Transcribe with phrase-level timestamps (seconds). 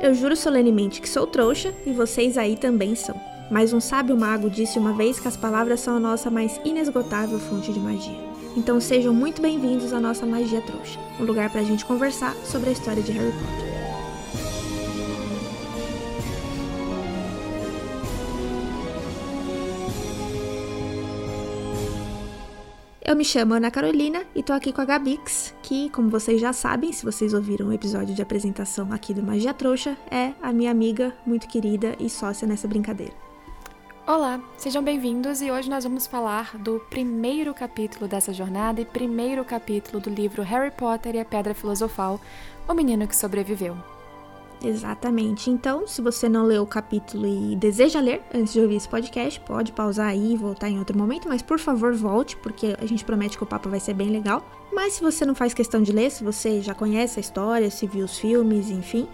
[0.00, 3.20] Eu juro solenemente que sou trouxa e vocês aí também são.
[3.50, 7.38] Mas um sábio mago disse uma vez que as palavras são a nossa mais inesgotável
[7.40, 8.28] fonte de magia.
[8.56, 12.70] Então sejam muito bem-vindos à nossa Magia Trouxa, um lugar para a gente conversar sobre
[12.70, 13.67] a história de Harry Potter.
[23.08, 26.52] Eu me chamo Ana Carolina e tô aqui com a Gabix, que, como vocês já
[26.52, 30.70] sabem, se vocês ouviram o episódio de apresentação aqui do Magia Trouxa, é a minha
[30.70, 33.14] amiga muito querida e sócia nessa brincadeira.
[34.06, 39.42] Olá, sejam bem-vindos e hoje nós vamos falar do primeiro capítulo dessa jornada e primeiro
[39.42, 42.20] capítulo do livro Harry Potter e a Pedra Filosofal,
[42.68, 43.97] O Menino que Sobreviveu.
[44.62, 45.50] Exatamente.
[45.50, 49.40] Então, se você não leu o capítulo e deseja ler antes de ouvir esse podcast,
[49.40, 53.04] pode pausar aí e voltar em outro momento, mas por favor volte, porque a gente
[53.04, 54.44] promete que o papo vai ser bem legal.
[54.72, 57.86] Mas se você não faz questão de ler, se você já conhece a história, se
[57.86, 59.08] viu os filmes, enfim,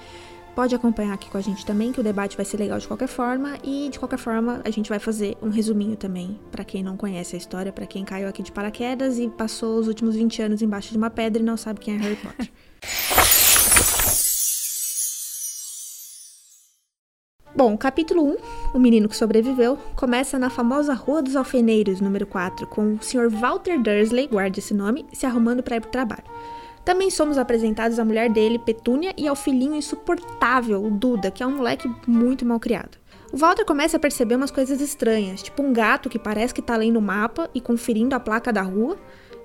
[0.55, 3.09] pode acompanhar aqui com a gente também, que o debate vai ser legal de qualquer
[3.09, 3.59] forma.
[3.63, 7.35] E de qualquer forma, a gente vai fazer um resuminho também, para quem não conhece
[7.35, 10.91] a história, para quem caiu aqui de paraquedas e passou os últimos 20 anos embaixo
[10.91, 12.51] de uma pedra e não sabe quem é Harry Potter.
[17.57, 18.37] Bom, capítulo 1,
[18.75, 23.31] O Menino que Sobreviveu, começa na famosa Rua dos Alfeneiros, número 4, com o Sr.
[23.31, 26.25] Walter Dursley, guarde esse nome, se arrumando para ir para o trabalho.
[26.85, 31.47] Também somos apresentados à mulher dele, Petúnia, e ao filhinho insuportável, o Duda, que é
[31.47, 32.99] um moleque muito mal criado.
[33.33, 36.77] O Walter começa a perceber umas coisas estranhas, tipo um gato que parece que tá
[36.77, 38.97] lendo o mapa e conferindo a placa da rua,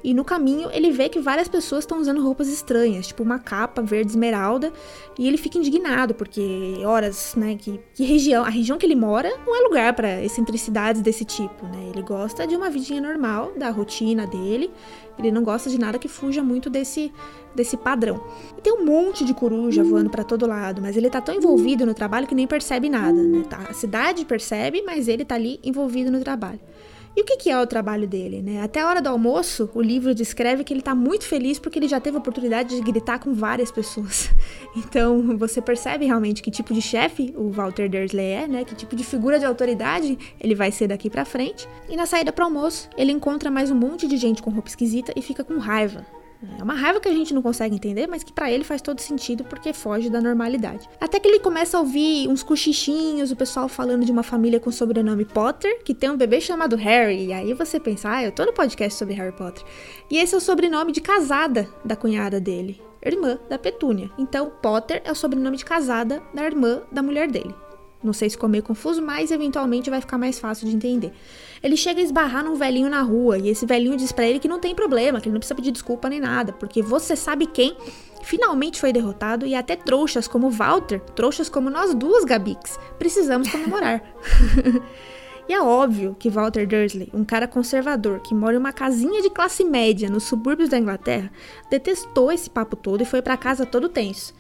[0.03, 3.81] e no caminho ele vê que várias pessoas estão usando roupas estranhas, tipo uma capa
[3.81, 4.72] verde esmeralda,
[5.17, 9.30] e ele fica indignado porque horas, né, que, que região, a região que ele mora
[9.45, 11.89] não é lugar para excentricidades desse tipo, né?
[11.94, 14.72] Ele gosta de uma vidinha normal, da rotina dele.
[15.17, 17.11] Ele não gosta de nada que fuja muito desse
[17.53, 18.23] desse padrão.
[18.58, 21.86] E tem um monte de coruja voando para todo lado, mas ele tá tão envolvido
[21.86, 23.44] no trabalho que nem percebe nada, né?
[23.50, 26.59] Tá, a cidade percebe, mas ele tá ali envolvido no trabalho.
[27.20, 28.42] E o que, é o trabalho dele?
[28.42, 28.62] Né?
[28.62, 31.88] Até a hora do almoço, o livro descreve que ele está muito feliz porque ele
[31.90, 34.30] já teve a oportunidade de gritar com várias pessoas.
[34.78, 38.64] Então você percebe realmente que tipo de chefe o Walter Dursley é, né?
[38.64, 41.68] Que tipo de figura de autoridade ele vai ser daqui para frente.
[41.90, 45.12] E na saída para almoço, ele encontra mais um monte de gente com roupa esquisita
[45.16, 46.06] e fica com raiva.
[46.58, 49.00] É uma raiva que a gente não consegue entender, mas que para ele faz todo
[49.00, 50.88] sentido porque foge da normalidade.
[51.00, 54.72] Até que ele começa a ouvir uns cochichinhos, o pessoal falando de uma família com
[54.72, 57.27] sobrenome Potter, que tem um bebê chamado Harry.
[57.27, 59.64] E aí você pensa, ah, eu tô no podcast sobre Harry Potter.
[60.10, 64.10] E esse é o sobrenome de casada da cunhada dele, irmã da Petúnia.
[64.17, 67.54] Então, Potter é o sobrenome de casada da irmã da mulher dele.
[68.02, 71.11] Não sei se ficou meio confuso, mas eventualmente vai ficar mais fácil de entender.
[71.61, 74.48] Ele chega a esbarrar num velhinho na rua e esse velhinho diz para ele que
[74.48, 77.76] não tem problema, que ele não precisa pedir desculpa nem nada, porque você sabe quem
[78.23, 84.02] finalmente foi derrotado e até trouxas como Walter, trouxas como nós duas Gabix, precisamos comemorar.
[85.49, 89.30] e é óbvio que Walter Dursley, um cara conservador que mora em uma casinha de
[89.30, 91.30] classe média nos subúrbios da Inglaterra,
[91.70, 94.33] detestou esse papo todo e foi para casa todo tenso.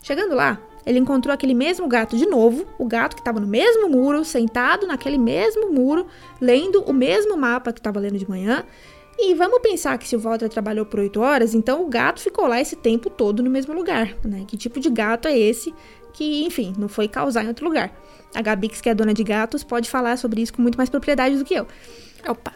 [0.00, 3.88] Chegando lá, ele encontrou aquele mesmo gato de novo, o gato que estava no mesmo
[3.88, 6.06] muro, sentado naquele mesmo muro,
[6.40, 8.64] lendo o mesmo mapa que estava lendo de manhã.
[9.18, 12.46] E vamos pensar que se o Walter trabalhou por 8 horas, então o gato ficou
[12.46, 14.44] lá esse tempo todo no mesmo lugar, né?
[14.48, 15.74] Que tipo de gato é esse
[16.14, 17.92] que, enfim, não foi causar em outro lugar?
[18.34, 21.36] A Gabix, que é dona de gatos, pode falar sobre isso com muito mais propriedade
[21.36, 21.66] do que eu.
[22.26, 22.54] Opa!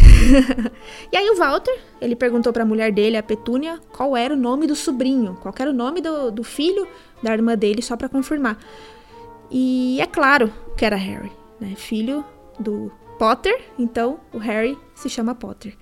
[1.12, 4.36] e aí o Walter, ele perguntou para a mulher dele, a Petúnia, qual era o
[4.36, 6.86] nome do sobrinho, qual era o nome do, do filho
[7.22, 8.58] da irmã dele, só para confirmar.
[9.50, 11.74] E é claro que era Harry, né?
[11.76, 12.24] Filho
[12.58, 15.76] do Potter, então o Harry se chama Potter.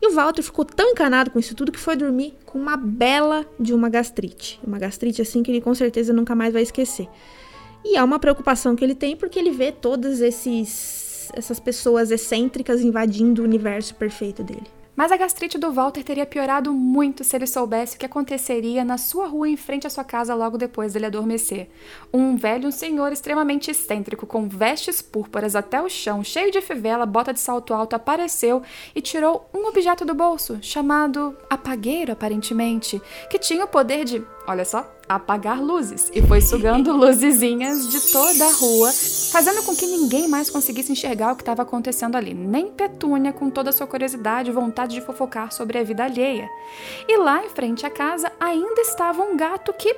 [0.00, 3.46] E o Walter ficou tão encanado com isso tudo que foi dormir com uma bela
[3.58, 4.60] de uma gastrite.
[4.62, 7.08] Uma gastrite assim que ele com certeza nunca mais vai esquecer.
[7.84, 12.82] E é uma preocupação que ele tem porque ele vê todas esses essas pessoas excêntricas
[12.82, 14.66] invadindo o universo perfeito dele.
[14.96, 18.96] Mas a gastrite do Walter teria piorado muito se ele soubesse o que aconteceria na
[18.96, 21.68] sua rua em frente à sua casa logo depois dele adormecer.
[22.12, 27.32] Um velho senhor extremamente excêntrico, com vestes púrpuras até o chão, cheio de fivela, bota
[27.32, 28.62] de salto alto, apareceu
[28.94, 34.64] e tirou um objeto do bolso, chamado apagueiro, aparentemente, que tinha o poder de, olha
[34.64, 38.90] só, apagar luzes e foi sugando luzezinhas de toda a rua,
[39.32, 43.50] fazendo com que ninguém mais conseguisse enxergar o que estava acontecendo ali, nem Petúnia com
[43.50, 46.48] toda a sua curiosidade e vontade de fofocar sobre a vida alheia.
[47.08, 49.94] E lá em frente à casa ainda estava um gato que,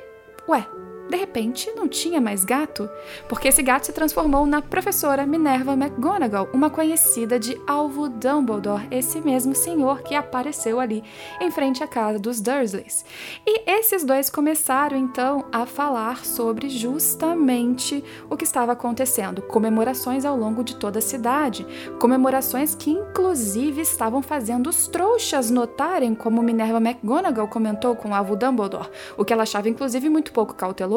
[0.48, 0.66] ué,
[1.08, 2.88] de repente não tinha mais gato,
[3.28, 9.20] porque esse gato se transformou na professora Minerva McGonagall, uma conhecida de Alvo Dumbledore, esse
[9.20, 11.04] mesmo senhor que apareceu ali
[11.40, 13.04] em frente à casa dos Dursleys.
[13.46, 20.36] E esses dois começaram então a falar sobre justamente o que estava acontecendo, comemorações ao
[20.36, 21.66] longo de toda a cidade,
[22.00, 28.90] comemorações que inclusive estavam fazendo os trouxas notarem, como Minerva McGonagall comentou com Alvo Dumbledore,
[29.16, 30.95] o que ela achava inclusive muito pouco cauteloso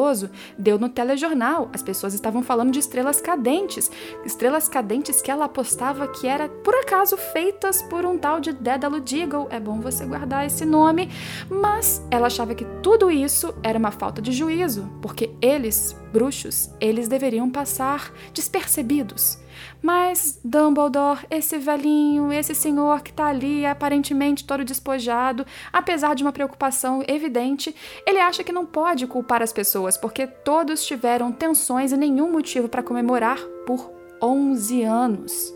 [0.58, 1.68] deu no telejornal.
[1.72, 3.90] As pessoas estavam falando de estrelas cadentes,
[4.24, 9.00] estrelas cadentes que ela apostava que era por acaso feitas por um tal de Dédalo
[9.00, 9.48] Deagle.
[9.50, 11.10] É bom você guardar esse nome,
[11.48, 17.08] mas ela achava que tudo isso era uma falta de juízo, porque eles, bruxos, eles
[17.08, 19.38] deveriam passar despercebidos.
[19.82, 26.32] Mas Dumbledore, esse velhinho, esse senhor que tá ali aparentemente todo despojado, apesar de uma
[26.32, 27.74] preocupação evidente,
[28.06, 32.68] ele acha que não pode culpar as pessoas porque todos tiveram tensões e nenhum motivo
[32.68, 33.90] para comemorar por
[34.22, 35.54] 11 anos.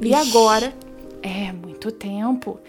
[0.00, 0.74] E agora
[1.22, 2.60] é muito tempo.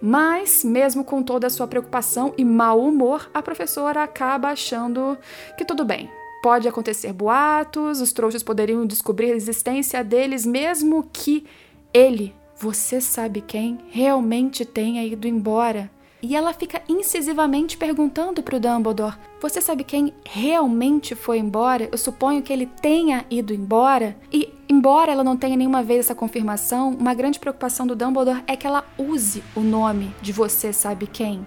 [0.00, 5.18] Mas, mesmo com toda a sua preocupação e mau humor, a professora acaba achando
[5.58, 6.10] que tudo bem.
[6.42, 11.44] Pode acontecer boatos, os trouxas poderiam descobrir a existência deles, mesmo que
[11.92, 15.90] ele, você sabe quem, realmente tenha ido embora.
[16.22, 21.88] E ela fica incisivamente perguntando para o Dumbledore: Você sabe quem realmente foi embora?
[21.90, 24.16] Eu suponho que ele tenha ido embora.
[24.30, 28.54] E, embora ela não tenha nenhuma vez essa confirmação, uma grande preocupação do Dumbledore é
[28.54, 31.46] que ela use o nome de Você sabe quem.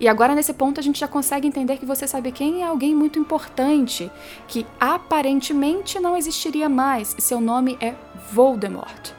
[0.00, 2.94] E agora, nesse ponto, a gente já consegue entender que você sabe quem é alguém
[2.94, 4.10] muito importante,
[4.48, 7.94] que aparentemente não existiria mais, e seu nome é
[8.32, 9.12] Voldemort.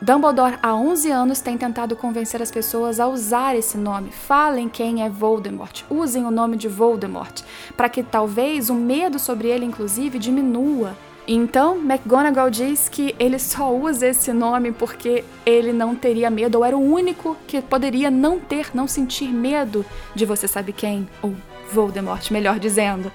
[0.00, 4.10] Dumbledore, há 11 anos, tem tentado convencer as pessoas a usar esse nome.
[4.10, 7.42] Falem quem é Voldemort, usem o nome de Voldemort,
[7.76, 10.94] para que talvez o medo sobre ele, inclusive, diminua.
[11.28, 16.64] Então, McGonagall diz que ele só usa esse nome porque ele não teria medo, ou
[16.64, 19.84] era o único que poderia não ter, não sentir medo
[20.14, 21.34] de você sabe quem, ou
[21.72, 23.10] Voldemort, melhor dizendo.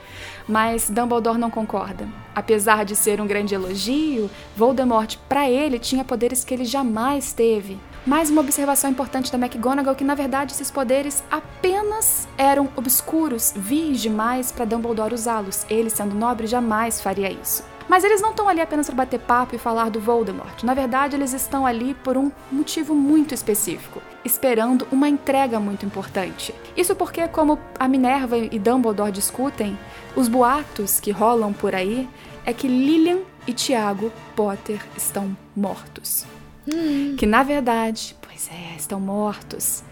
[0.46, 2.06] Mas Dumbledore não concorda.
[2.36, 7.80] Apesar de ser um grande elogio, Voldemort, para ele, tinha poderes que ele jamais teve.
[8.06, 14.02] Mais uma observação importante da McGonagall que na verdade esses poderes apenas eram obscuros, vis
[14.02, 15.66] demais para Dumbledore usá-los.
[15.69, 17.64] Ele, sendo nobre, jamais faria isso.
[17.92, 20.64] Mas eles não estão ali apenas para bater papo e falar do Voldemort.
[20.64, 26.56] Na verdade, eles estão ali por um motivo muito específico, esperando uma entrega muito importante.
[26.78, 29.78] Isso porque, como a Minerva e Dumbledore discutem,
[30.16, 32.08] os boatos que rolam por aí
[32.46, 36.26] é que Lilian e Tiago Potter estão mortos.
[36.74, 37.18] Hum.
[37.18, 39.84] Que na verdade, pois é, estão mortos.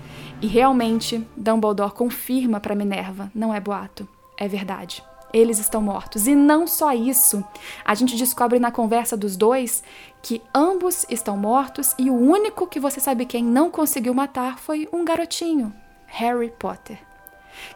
[0.41, 4.07] E realmente, Dumbledore confirma para Minerva, não é boato,
[4.37, 6.27] é verdade eles estão mortos.
[6.27, 7.43] E não só isso,
[7.85, 9.83] a gente descobre na conversa dos dois
[10.21, 14.87] que ambos estão mortos e o único que você sabe quem não conseguiu matar foi
[14.91, 15.73] um garotinho,
[16.07, 16.99] Harry Potter.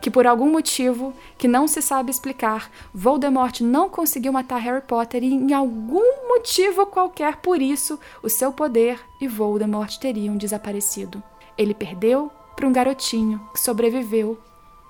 [0.01, 5.23] Que por algum motivo que não se sabe explicar, Voldemort não conseguiu matar Harry Potter
[5.23, 11.21] e em algum motivo qualquer por isso o seu poder e Voldemort teriam desaparecido.
[11.57, 14.39] Ele perdeu para um garotinho que sobreviveu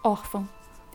[0.04, 0.48] órfão.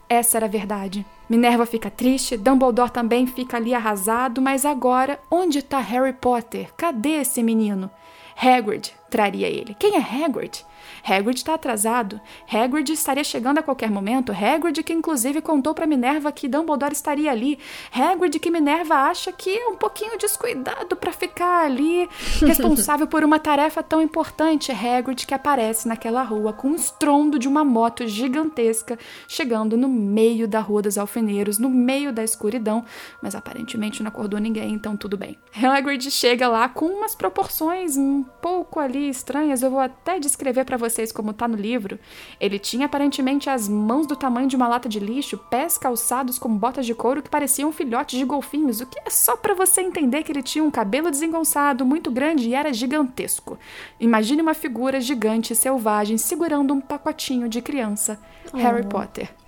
[0.07, 1.05] Essa era a verdade.
[1.29, 6.71] Minerva fica triste, Dumbledore também fica ali arrasado, mas agora, onde está Harry Potter?
[6.75, 7.91] Cadê esse menino?
[8.35, 9.75] Hagrid traria ele.
[9.79, 10.65] Quem é Hagrid?
[11.03, 12.19] Hagrid está atrasado.
[12.51, 14.31] Hagrid estaria chegando a qualquer momento.
[14.31, 17.59] Hagrid que inclusive contou para Minerva que Dumbledore estaria ali.
[17.91, 22.07] Hagrid que Minerva acha que é um pouquinho descuidado para ficar ali,
[22.45, 24.71] responsável por uma tarefa tão importante.
[24.71, 30.47] Hagrid que aparece naquela rua com um estrondo de uma moto gigantesca chegando no meio
[30.47, 32.83] da Rua dos Alfeneiros, no meio da escuridão,
[33.21, 35.37] mas aparentemente não acordou ninguém, então tudo bem.
[35.53, 39.61] Hagrid chega lá com umas proporções um pouco ali estranhas.
[39.61, 41.99] Eu vou até descrever para vocês como tá no livro.
[42.39, 46.49] Ele tinha aparentemente as mãos do tamanho de uma lata de lixo, pés calçados com
[46.49, 50.23] botas de couro que pareciam filhotes de golfinhos, o que é só para você entender
[50.23, 53.57] que ele tinha um cabelo desengonçado muito grande e era gigantesco.
[53.99, 58.19] Imagine uma figura gigante e selvagem segurando um pacotinho de criança.
[58.51, 58.57] Oh.
[58.57, 59.38] Harry Potter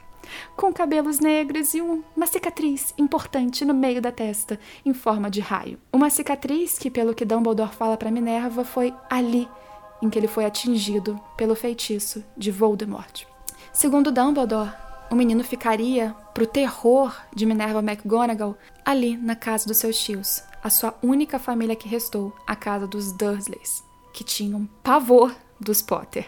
[0.56, 5.40] com cabelos negros e um, uma cicatriz importante no meio da testa, em forma de
[5.40, 5.80] raio.
[5.92, 9.48] Uma cicatriz que, pelo que Dumbledore fala para Minerva, foi ali
[10.02, 13.24] em que ele foi atingido pelo feitiço de Voldemort.
[13.72, 14.72] Segundo Dumbledore,
[15.12, 20.70] o menino ficaria pro terror de Minerva McGonagall ali na casa dos seus tios, a
[20.70, 23.84] sua única família que restou, a casa dos Dursleys,
[24.14, 26.26] que tinham pavor dos Potter.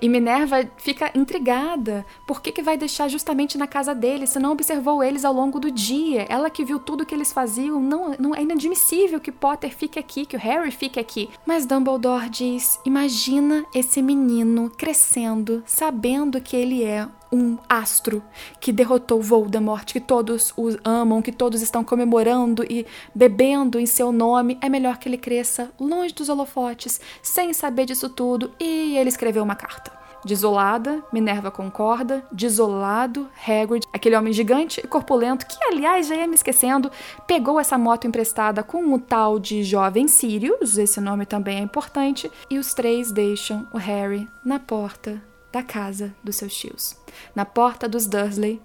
[0.00, 2.04] E Minerva fica intrigada.
[2.26, 5.58] Por que, que vai deixar justamente na casa dele se não observou eles ao longo
[5.58, 6.26] do dia?
[6.28, 10.26] Ela que viu tudo que eles faziam, não, não é inadmissível que Potter fique aqui,
[10.26, 11.28] que o Harry fique aqui.
[11.46, 18.22] Mas Dumbledore diz: imagina esse menino crescendo, sabendo que ele é um astro
[18.60, 24.12] que derrotou Voldemort, que todos o amam, que todos estão comemorando e bebendo em seu
[24.12, 29.08] nome, é melhor que ele cresça longe dos holofotes, sem saber disso tudo, e ele
[29.08, 29.98] escreveu uma carta.
[30.24, 32.24] Desolada, Minerva concorda.
[32.32, 36.90] Desolado, Hagrid, aquele homem gigante e corpulento que, aliás, já ia me esquecendo,
[37.26, 42.30] pegou essa moto emprestada com o tal de jovem Sirius, esse nome também é importante,
[42.50, 46.96] e os três deixam o Harry na porta da casa dos seus tios,
[47.34, 48.60] na porta dos Dursley,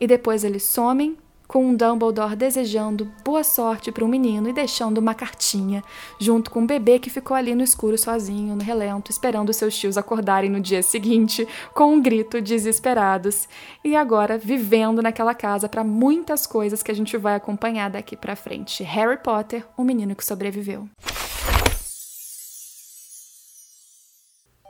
[0.00, 4.98] e depois eles somem com um Dumbledore desejando boa sorte para o menino e deixando
[4.98, 5.82] uma cartinha,
[6.18, 9.96] junto com o bebê que ficou ali no escuro sozinho, no relento, esperando seus tios
[9.96, 13.48] acordarem no dia seguinte com um grito desesperados.
[13.84, 18.34] E agora vivendo naquela casa para muitas coisas que a gente vai acompanhar daqui para
[18.34, 18.82] frente.
[18.82, 20.88] Harry Potter, o menino que sobreviveu.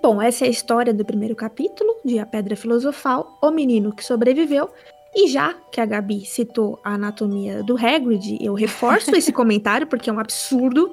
[0.05, 4.05] Bom, essa é a história do primeiro capítulo de A Pedra Filosofal, O Menino que
[4.05, 4.69] Sobreviveu.
[5.17, 10.11] E já que a Gabi citou a anatomia do Hagrid, eu reforço esse comentário porque
[10.11, 10.93] é um absurdo.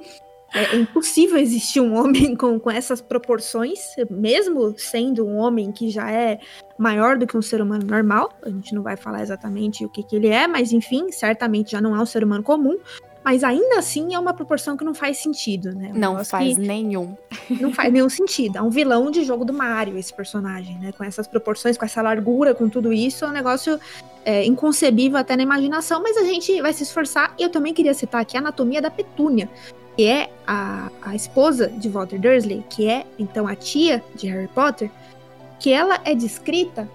[0.54, 6.10] É, impossível existir um homem com, com essas proporções, mesmo sendo um homem que já
[6.10, 6.40] é
[6.78, 8.32] maior do que um ser humano normal.
[8.42, 11.82] A gente não vai falar exatamente o que, que ele é, mas enfim, certamente já
[11.82, 12.78] não é um ser humano comum.
[13.24, 15.92] Mas ainda assim é uma proporção que não faz sentido, né?
[15.94, 17.16] Um não faz nenhum.
[17.60, 18.58] Não faz nenhum sentido.
[18.58, 20.92] É um vilão de jogo do Mario, esse personagem, né?
[20.92, 23.78] Com essas proporções, com essa largura, com tudo isso, é um negócio
[24.24, 27.34] é, inconcebível até na imaginação, mas a gente vai se esforçar.
[27.38, 29.48] E eu também queria citar aqui a anatomia da Petúnia,
[29.96, 34.48] que é a, a esposa de Walter Dursley, que é então a tia de Harry
[34.48, 34.90] Potter,
[35.60, 36.88] que ela é descrita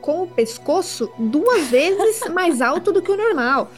[0.00, 3.70] com o pescoço duas vezes mais alto do que o normal.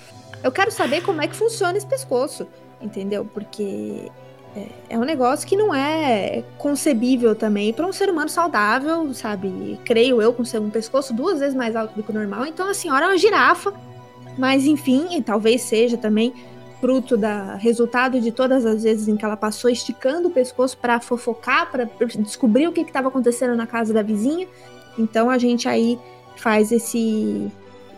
[0.42, 2.46] Eu quero saber como é que funciona esse pescoço,
[2.80, 3.24] entendeu?
[3.24, 4.10] Porque
[4.56, 9.78] é, é um negócio que não é concebível também para um ser humano saudável, sabe?
[9.84, 12.46] Creio eu, com um pescoço duas vezes mais alto do que o normal.
[12.46, 13.72] Então a senhora é uma girafa,
[14.38, 16.32] mas enfim, talvez seja também
[16.80, 20.98] fruto da resultado de todas as vezes em que ela passou esticando o pescoço para
[20.98, 21.84] fofocar, para
[22.18, 24.48] descobrir o que estava acontecendo na casa da vizinha.
[24.98, 25.98] Então a gente aí
[26.36, 27.52] faz esse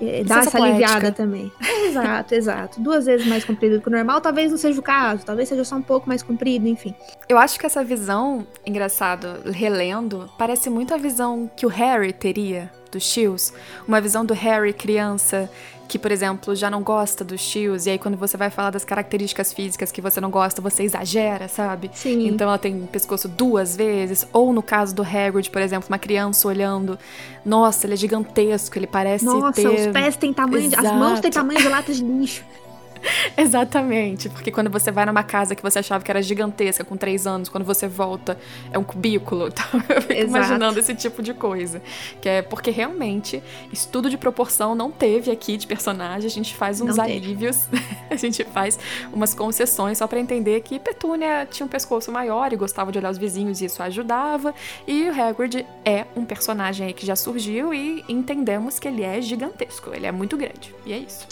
[0.08, 0.68] é, dá essa poética.
[0.68, 1.52] aliviada também.
[1.92, 2.80] Exato, exato.
[2.80, 5.62] Duas vezes mais comprido do que o normal, talvez não seja o caso, talvez seja
[5.62, 6.94] só um pouco mais comprido, enfim.
[7.28, 12.70] Eu acho que essa visão, engraçado, relendo, parece muito a visão que o Harry teria
[12.92, 13.52] dos Shields.
[13.88, 15.50] Uma visão do Harry criança
[15.92, 18.82] que, por exemplo, já não gosta dos tios, e aí quando você vai falar das
[18.82, 21.90] características físicas que você não gosta, você exagera, sabe?
[21.92, 22.28] Sim.
[22.28, 26.48] Então ela tem pescoço duas vezes, ou no caso do Hagrid, por exemplo, uma criança
[26.48, 26.98] olhando,
[27.44, 29.68] nossa, ele é gigantesco, ele parece nossa, ter...
[29.68, 30.76] os pés têm tamanho, de...
[30.76, 32.42] as mãos têm tamanho de latas de lixo.
[33.36, 37.26] Exatamente, porque quando você vai numa casa que você achava que era gigantesca com três
[37.26, 38.38] anos, quando você volta
[38.70, 39.50] é um cubículo.
[39.62, 40.28] Então eu fico Exato.
[40.28, 41.82] imaginando esse tipo de coisa.
[42.20, 43.42] Que é porque realmente
[43.72, 47.68] estudo de proporção não teve aqui de personagem, a gente faz uns alívios,
[48.10, 48.78] a gente faz
[49.12, 53.10] umas concessões só para entender que Petúnia tinha um pescoço maior e gostava de olhar
[53.10, 54.54] os vizinhos e isso ajudava.
[54.86, 59.20] E o Hagrid é um personagem aí que já surgiu e entendemos que ele é
[59.20, 60.74] gigantesco, ele é muito grande.
[60.86, 61.26] E é isso.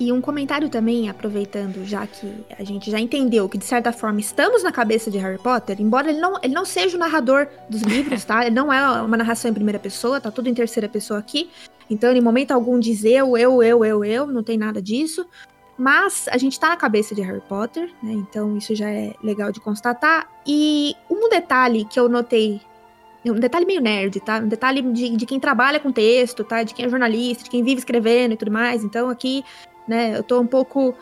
[0.00, 2.26] E um comentário também, aproveitando, já que
[2.58, 6.08] a gente já entendeu que, de certa forma, estamos na cabeça de Harry Potter, embora
[6.08, 8.46] ele não, ele não seja o narrador dos livros, tá?
[8.46, 11.50] Ele não é uma narração em primeira pessoa, tá tudo em terceira pessoa aqui.
[11.90, 15.26] Então, em momento algum, diz eu, eu, eu, eu, eu, não tem nada disso.
[15.76, 18.12] Mas a gente tá na cabeça de Harry Potter, né?
[18.12, 20.30] Então isso já é legal de constatar.
[20.46, 22.60] E um detalhe que eu notei
[23.26, 24.38] um detalhe meio nerd, tá?
[24.38, 26.62] Um detalhe de, de, quem trabalha com texto, tá?
[26.62, 28.82] De quem é jornalista, de quem vive escrevendo e tudo mais.
[28.82, 29.44] Então aqui
[29.90, 30.16] né?
[30.16, 30.94] Eu tô um pouco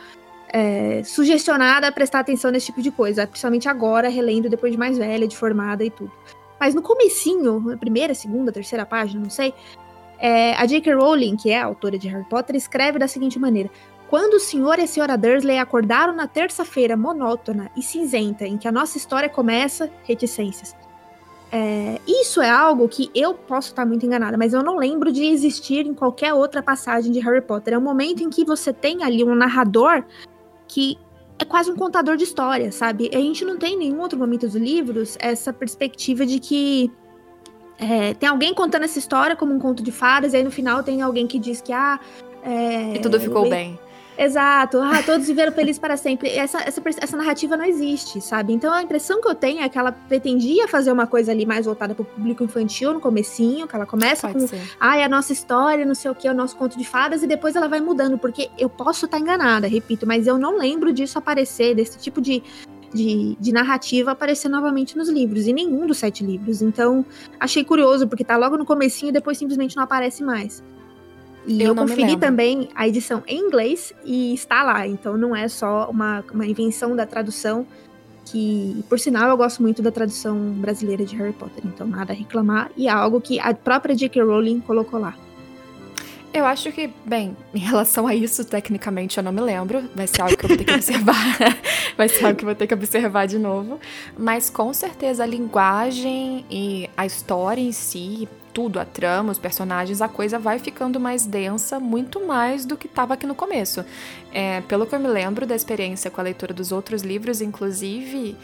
[0.48, 4.96] é, sugestionada a prestar atenção nesse tipo de coisa, principalmente agora, relendo depois de mais
[4.96, 6.10] velha, de formada e tudo.
[6.58, 9.52] Mas no comecinho, na primeira, segunda, terceira página, não sei,
[10.18, 10.94] é, a J.K.
[10.94, 13.70] Rowling, que é a autora de Harry Potter, escreve da seguinte maneira:
[14.08, 18.66] Quando o senhor e a senhora Dursley acordaram na terça-feira monótona e cinzenta em que
[18.66, 20.74] a nossa história começa, reticências.
[21.50, 25.24] É, isso é algo que eu posso estar muito enganada, mas eu não lembro de
[25.24, 27.74] existir em qualquer outra passagem de Harry Potter.
[27.74, 30.04] É um momento em que você tem ali um narrador
[30.66, 30.98] que
[31.38, 33.10] é quase um contador de história, sabe?
[33.14, 36.92] A gente não tem em nenhum outro momento dos livros essa perspectiva de que
[37.78, 40.82] é, tem alguém contando essa história como um conto de fadas, e aí no final
[40.82, 41.98] tem alguém que diz que ah.
[42.42, 43.78] É, e tudo ficou bem.
[44.18, 44.80] Exato.
[44.80, 46.28] Ah, todos viveram felizes para sempre.
[46.30, 48.52] Essa, essa, essa narrativa não existe, sabe?
[48.52, 51.66] Então a impressão que eu tenho é que ela pretendia fazer uma coisa ali mais
[51.66, 54.60] voltada para o público infantil no comecinho, que ela começa Pode com, ser.
[54.80, 57.22] ah, é a nossa história, não sei o que, é o nosso conto de fadas,
[57.22, 60.92] e depois ela vai mudando, porque eu posso estar enganada, repito, mas eu não lembro
[60.92, 62.42] disso aparecer, desse tipo de,
[62.92, 66.60] de, de, narrativa aparecer novamente nos livros, e nenhum dos sete livros.
[66.60, 67.06] Então,
[67.38, 70.62] achei curioso, porque tá logo no comecinho e depois simplesmente não aparece mais.
[71.48, 74.86] E eu, eu conferi também a edição em inglês e está lá.
[74.86, 77.66] Então não é só uma, uma invenção da tradução.
[78.26, 81.64] Que, por sinal, eu gosto muito da tradução brasileira de Harry Potter.
[81.64, 82.70] Então nada a reclamar.
[82.76, 84.22] E é algo que a própria J.K.
[84.22, 85.14] Rowling colocou lá.
[86.32, 89.88] Eu acho que, bem, em relação a isso, tecnicamente eu não me lembro.
[89.94, 91.38] Vai ser algo que eu vou ter que observar.
[91.96, 93.80] Vai ser algo que eu vou ter que observar de novo.
[94.16, 100.00] Mas com certeza a linguagem e a história em si, tudo, a trama, os personagens,
[100.02, 103.84] a coisa vai ficando mais densa, muito mais do que estava aqui no começo.
[104.32, 108.36] É, pelo que eu me lembro da experiência com a leitura dos outros livros, inclusive,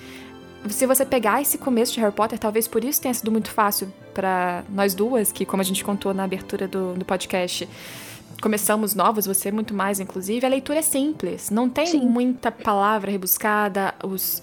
[0.68, 3.92] se você pegar esse começo de Harry Potter, talvez por isso tenha sido muito fácil
[4.12, 7.68] para nós duas, que como a gente contou na abertura do, do podcast,
[8.40, 12.06] começamos novos, você muito mais, inclusive, a leitura é simples, não tem Sim.
[12.06, 14.42] muita palavra rebuscada, os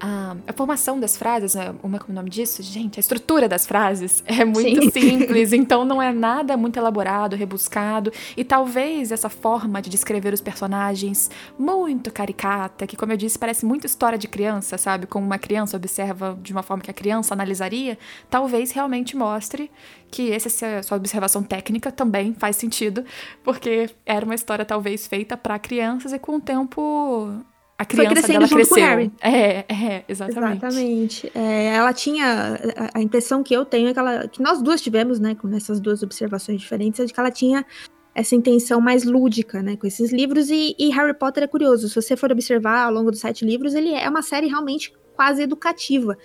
[0.00, 2.62] a, a, formação das frases, né, como é o nome disso?
[2.62, 4.90] Gente, a estrutura das frases é muito Sim.
[4.90, 10.40] simples, então não é nada muito elaborado, rebuscado, e talvez essa forma de descrever os
[10.40, 15.06] personagens muito caricata, que como eu disse, parece muito história de criança, sabe?
[15.06, 17.98] Como uma criança observa de uma forma que a criança analisaria,
[18.30, 19.70] talvez realmente mostre
[20.10, 20.48] que essa
[20.82, 23.04] sua observação técnica também faz sentido,
[23.44, 27.44] porque era uma história talvez feita para crianças e com o tempo
[27.78, 28.76] a criança foi crescendo dela junto cresceu.
[28.76, 29.12] com o Harry.
[29.20, 30.66] É, é, exatamente.
[30.66, 31.32] Exatamente.
[31.32, 32.58] É, ela tinha.
[32.92, 35.78] A impressão que eu tenho é que, ela, que nós duas tivemos, né, com essas
[35.78, 37.64] duas observações diferentes, é de que ela tinha
[38.12, 40.50] essa intenção mais lúdica, né, com esses livros.
[40.50, 41.88] E, e, Harry Potter é curioso.
[41.88, 45.42] Se você for observar ao longo dos sete livros, ele é uma série realmente quase
[45.42, 46.18] educativa.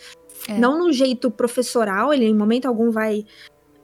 [0.49, 0.57] É.
[0.57, 3.25] Não no jeito professoral, ele em momento algum vai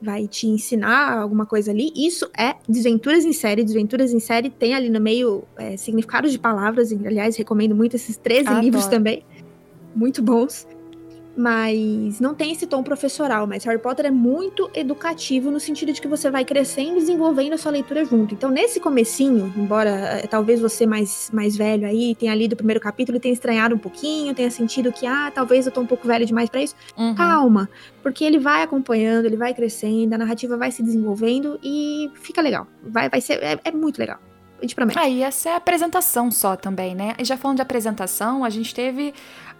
[0.00, 1.92] vai te ensinar alguma coisa ali.
[1.94, 3.62] Isso é Desventuras em Série.
[3.64, 6.92] Desventuras em Série tem ali no meio é, significados de palavras.
[6.92, 8.64] Aliás, recomendo muito esses 13 Adoro.
[8.64, 9.24] livros também.
[9.94, 10.66] Muito bons
[11.36, 16.00] mas não tem esse tom professoral, mas Harry Potter é muito educativo no sentido de
[16.00, 18.34] que você vai crescendo e desenvolvendo a sua leitura junto.
[18.34, 22.80] Então, nesse comecinho, embora eh, talvez você mais, mais velho aí tenha lido o primeiro
[22.80, 26.06] capítulo e tenha estranhado um pouquinho, tenha sentido que, ah, talvez eu tô um pouco
[26.06, 27.14] velho demais para isso, uhum.
[27.14, 27.68] calma,
[28.02, 32.66] porque ele vai acompanhando, ele vai crescendo, a narrativa vai se desenvolvendo e fica legal.
[32.82, 34.18] Vai, vai ser, é, é muito legal.
[34.58, 34.98] A gente promete.
[34.98, 37.14] Ah, e essa é a apresentação só também, né?
[37.18, 39.14] E já falando de apresentação, a gente teve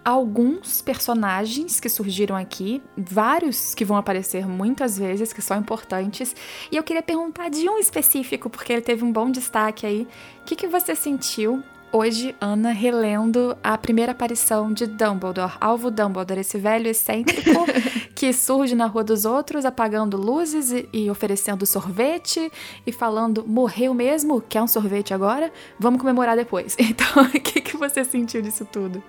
[0.05, 6.35] alguns personagens que surgiram aqui, vários que vão aparecer muitas vezes, que são importantes.
[6.71, 10.09] E eu queria perguntar de um específico, porque ele teve um bom destaque aí.
[10.41, 16.41] O que, que você sentiu hoje, Ana, relendo a primeira aparição de Dumbledore, Alvo Dumbledore,
[16.41, 17.67] esse velho excêntrico
[18.15, 22.51] que surge na Rua dos Outros apagando luzes e, e, oferecendo sorvete
[22.87, 24.41] e falando: morreu mesmo?
[24.41, 25.53] Quer um sorvete agora?
[25.79, 26.77] Vamos comemorar depois.
[26.91, 29.03] Então, o que, que você sentiu disso tudo?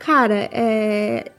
[0.00, 1.30] Cara, é...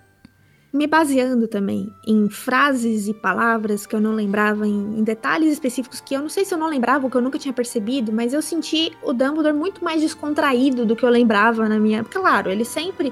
[0.72, 6.00] me baseando também em frases e palavras que eu não lembrava, em, em, detalhes específicos
[6.00, 8.34] que eu não sei se eu não lembrava ou que eu nunca tinha percebido, mas
[8.34, 12.04] eu senti o Dumbledore muito mais descontraído do que eu lembrava na minha.
[12.04, 13.12] Claro, ele sempre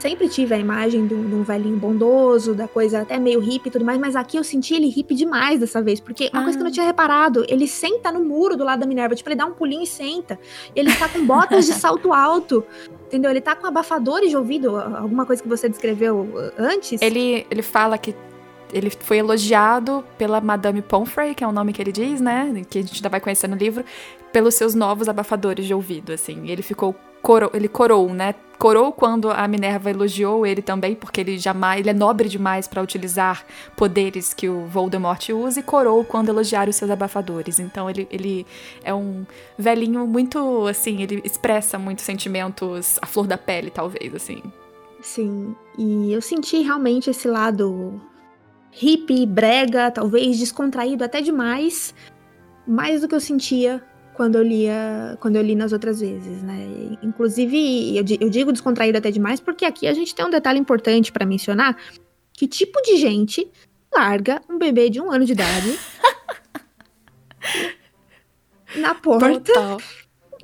[0.00, 3.84] sempre tive a imagem de um, velhinho bondoso, da coisa até meio hippie e tudo
[3.84, 6.44] mais, mas aqui eu senti ele hippie demais dessa vez, porque uma ah.
[6.44, 6.74] coisa que eu não ah.
[6.74, 9.82] tinha reparado, ele senta no muro do lado da Minerva, tipo, ele dá um pulinho
[9.82, 10.38] e senta.
[10.74, 12.64] Ele tá com botas de salto alto,
[13.06, 13.30] entendeu?
[13.30, 17.00] Ele tá com abafadores de ouvido, alguma coisa que você descreveu antes.
[17.02, 18.14] Ele, ele fala que
[18.72, 22.62] ele foi elogiado pela Madame Pomfrey, que é o nome que ele diz, né?
[22.68, 23.84] Que a gente ainda vai conhecer no livro,
[24.32, 26.48] pelos seus novos abafadores de ouvido, assim.
[26.48, 26.94] Ele ficou
[27.52, 28.34] ele corou, né?
[28.58, 32.82] Corou quando a Minerva elogiou ele também, porque ele jamais, ele é nobre demais para
[32.82, 37.58] utilizar poderes que o Voldemort usa, e corou quando elogiaram os seus abafadores.
[37.58, 38.46] Então ele, ele
[38.84, 39.24] é um
[39.56, 44.42] velhinho muito, assim, ele expressa muitos sentimentos à flor da pele, talvez, assim.
[45.00, 47.98] Sim, e eu senti realmente esse lado
[48.70, 51.94] hippie, brega, talvez descontraído até demais,
[52.66, 53.82] mais do que eu sentia
[54.20, 56.98] quando eu lia, quando eu li nas outras vezes, né?
[57.02, 61.10] Inclusive, eu, eu digo descontraído até demais porque aqui a gente tem um detalhe importante
[61.10, 61.74] para mencionar,
[62.30, 63.50] que tipo de gente
[63.90, 65.78] larga um bebê de um ano de idade
[68.76, 69.78] na porta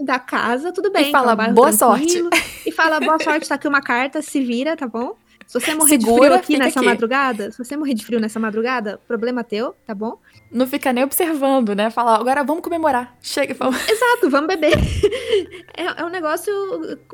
[0.01, 1.11] da casa, tudo bem.
[1.11, 2.25] E fala, um boa sorte.
[2.65, 5.19] E fala, boa sorte, tá aqui uma carta, se vira, tá bom?
[5.47, 6.89] Se você morrer Segura, de frio aqui nessa aqui.
[6.89, 10.19] madrugada, se você morrer de frio nessa madrugada, problema teu, tá bom?
[10.51, 11.89] Não fica nem observando, né?
[11.89, 13.17] Falar, agora vamos comemorar.
[13.23, 13.77] Chega, vamos.
[13.89, 14.75] Exato, vamos beber.
[15.77, 16.53] é, é, um negócio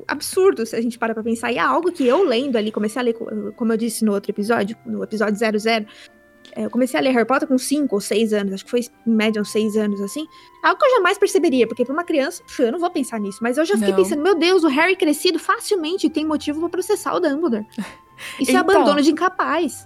[0.09, 1.53] absurdo se a gente para pra pensar.
[1.53, 3.14] E é algo que eu lendo ali, comecei a ler,
[3.55, 5.85] como eu disse no outro episódio, no episódio 00, é,
[6.57, 9.11] eu comecei a ler Harry Potter com 5 ou 6 anos, acho que foi em
[9.11, 10.27] média uns 6 anos, assim.
[10.62, 13.38] Algo que eu jamais perceberia, porque pra uma criança, eu não vou pensar nisso.
[13.43, 13.97] Mas eu já fiquei não.
[13.97, 17.67] pensando, meu Deus, o Harry crescido facilmente tem motivo para processar o Dumbledore.
[18.38, 19.85] Isso é então, é abandono de incapaz.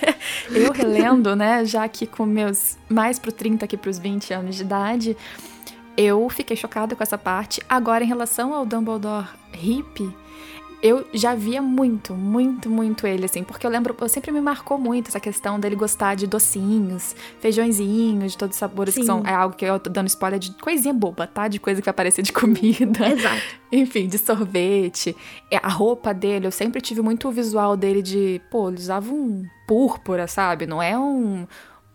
[0.50, 4.62] eu relendo, né, já que com meus mais pro 30 que pros 20 anos de
[4.62, 5.16] idade,
[5.96, 7.62] eu fiquei chocada com essa parte.
[7.68, 10.14] Agora, em relação ao Dumbledore hippie,
[10.82, 14.78] eu já via muito, muito, muito ele, assim, porque eu lembro, eu sempre me marcou
[14.78, 19.00] muito essa questão dele gostar de docinhos, feijõezinhos, de todos os sabores, Sim.
[19.00, 21.48] que são, é algo que eu tô dando spoiler de coisinha boba, tá?
[21.48, 23.08] De coisa que vai aparecer de comida.
[23.08, 23.42] Exato.
[23.72, 25.16] Enfim, de sorvete.
[25.50, 29.12] É, a roupa dele, eu sempre tive muito o visual dele de, pô, ele usava
[29.12, 30.66] um púrpura, sabe?
[30.66, 31.46] Não é um,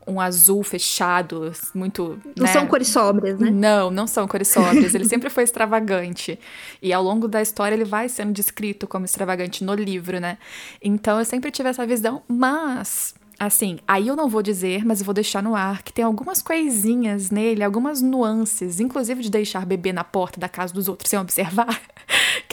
[0.08, 2.20] um azul fechado, muito.
[2.36, 2.52] Não né?
[2.52, 3.50] são cores sóbrias, né?
[3.50, 4.94] Não, não são cores sóbrias.
[4.94, 6.40] ele sempre foi extravagante.
[6.82, 10.38] E ao longo da história ele vai sendo descrito como extravagante no livro, né?
[10.82, 15.06] Então eu sempre tive essa visão, mas Assim, aí eu não vou dizer, mas eu
[15.06, 19.92] vou deixar no ar que tem algumas coisinhas nele, algumas nuances, inclusive de deixar bebê
[19.92, 21.82] na porta da casa dos outros sem observar,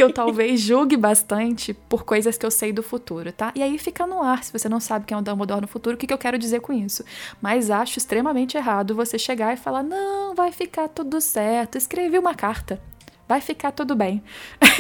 [0.01, 3.53] que eu talvez julgue bastante por coisas que eu sei do futuro, tá?
[3.55, 5.95] E aí fica no ar, se você não sabe quem é o Dumbledore no futuro,
[5.95, 7.05] o que, que eu quero dizer com isso.
[7.39, 12.35] Mas acho extremamente errado você chegar e falar: não, vai ficar tudo certo, escrevi uma
[12.35, 12.81] carta,
[13.29, 14.23] vai ficar tudo bem.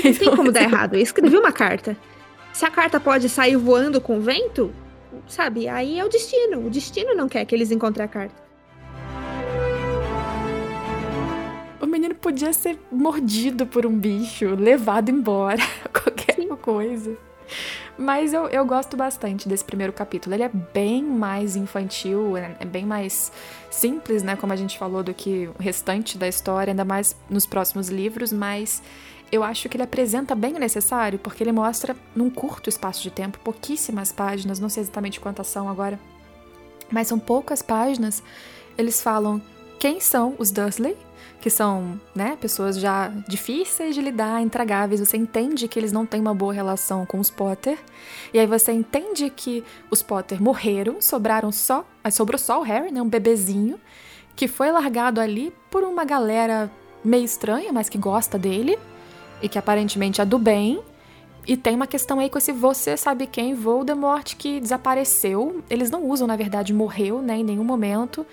[0.02, 1.94] Não tem como dar errado, eu escrevi uma carta.
[2.50, 4.72] Se a carta pode sair voando com vento,
[5.28, 5.68] sabe?
[5.68, 6.66] Aí é o destino.
[6.66, 8.49] O destino não quer que eles encontrem a carta.
[11.80, 15.62] O menino podia ser mordido por um bicho, levado embora,
[15.92, 16.48] qualquer Sim.
[16.56, 17.16] coisa.
[17.98, 20.34] Mas eu, eu gosto bastante desse primeiro capítulo.
[20.34, 23.32] Ele é bem mais infantil, é, é bem mais
[23.70, 24.36] simples, né?
[24.36, 28.32] Como a gente falou, do que o restante da história, ainda mais nos próximos livros,
[28.32, 28.82] mas
[29.32, 33.10] eu acho que ele apresenta bem o necessário, porque ele mostra num curto espaço de
[33.10, 35.98] tempo, pouquíssimas páginas, não sei exatamente quantas são agora,
[36.90, 38.22] mas são poucas páginas.
[38.76, 39.40] Eles falam
[39.78, 40.96] quem são os Dursley,
[41.40, 45.00] que são, né, pessoas já difíceis de lidar, intragáveis.
[45.00, 47.78] Você entende que eles não têm uma boa relação com os Potter.
[48.32, 53.00] E aí você entende que os Potter morreram, sobraram só, sobrou só o Harry, né,
[53.00, 53.80] um bebezinho,
[54.36, 56.70] que foi largado ali por uma galera
[57.02, 58.78] meio estranha, mas que gosta dele
[59.40, 60.82] e que aparentemente é do bem.
[61.46, 65.62] E tem uma questão aí com esse você sabe quem, Voldemort, que desapareceu.
[65.70, 68.26] Eles não usam, na verdade, morreu, né, em nenhum momento.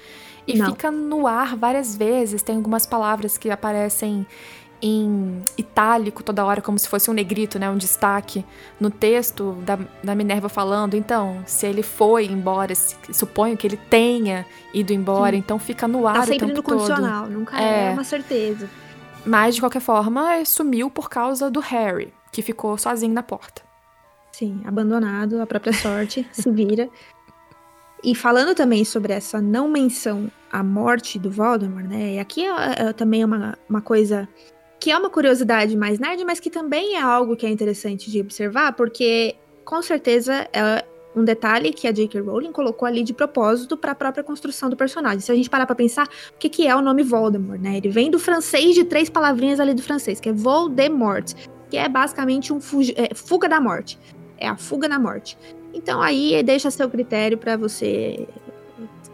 [0.48, 0.72] E não.
[0.72, 2.42] fica no ar várias vezes.
[2.42, 4.26] Tem algumas palavras que aparecem
[4.82, 7.70] em itálico toda hora, como se fosse um negrito, né?
[7.70, 8.46] Um destaque
[8.80, 10.96] no texto da, da Minerva falando.
[10.96, 15.40] Então, se ele foi embora, se, suponho que ele tenha ido embora, Sim.
[15.40, 17.88] então fica no ar tá sempre o tempo no condicional, nunca é.
[17.88, 18.70] é uma certeza.
[19.26, 23.62] Mas, de qualquer forma, sumiu por causa do Harry, que ficou sozinho na porta.
[24.32, 26.88] Sim, abandonado, a própria sorte, se vira.
[28.04, 32.16] E falando também sobre essa não menção à morte do Voldemort, né?
[32.16, 34.28] E aqui é, é também uma, uma coisa
[34.80, 38.22] que é uma curiosidade mais nerd, mas que também é algo que é interessante de
[38.22, 42.22] observar, porque com certeza é, um detalhe que a J.K.
[42.22, 45.20] Rowling colocou ali de propósito para a própria construção do personagem.
[45.20, 47.78] Se a gente parar para pensar, o que, que é o nome Voldemort, né?
[47.78, 51.34] Ele vem do francês de três palavrinhas ali do francês, que é Voldemort,
[51.70, 52.60] que é basicamente um
[52.96, 54.00] é, fuga da morte.
[54.38, 55.38] É a fuga da morte.
[55.74, 58.28] Então aí deixa seu critério para você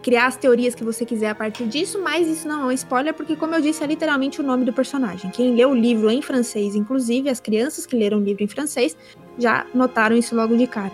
[0.03, 3.13] criar as teorias que você quiser a partir disso, mas isso não é um spoiler,
[3.13, 5.31] porque, como eu disse, é literalmente o nome do personagem.
[5.31, 8.95] Quem leu o livro em francês, inclusive as crianças que leram o livro em francês,
[9.39, 10.91] já notaram isso logo de cara.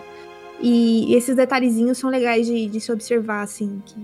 [0.60, 4.00] E esses detalhezinhos são legais de, de se observar, assim, que,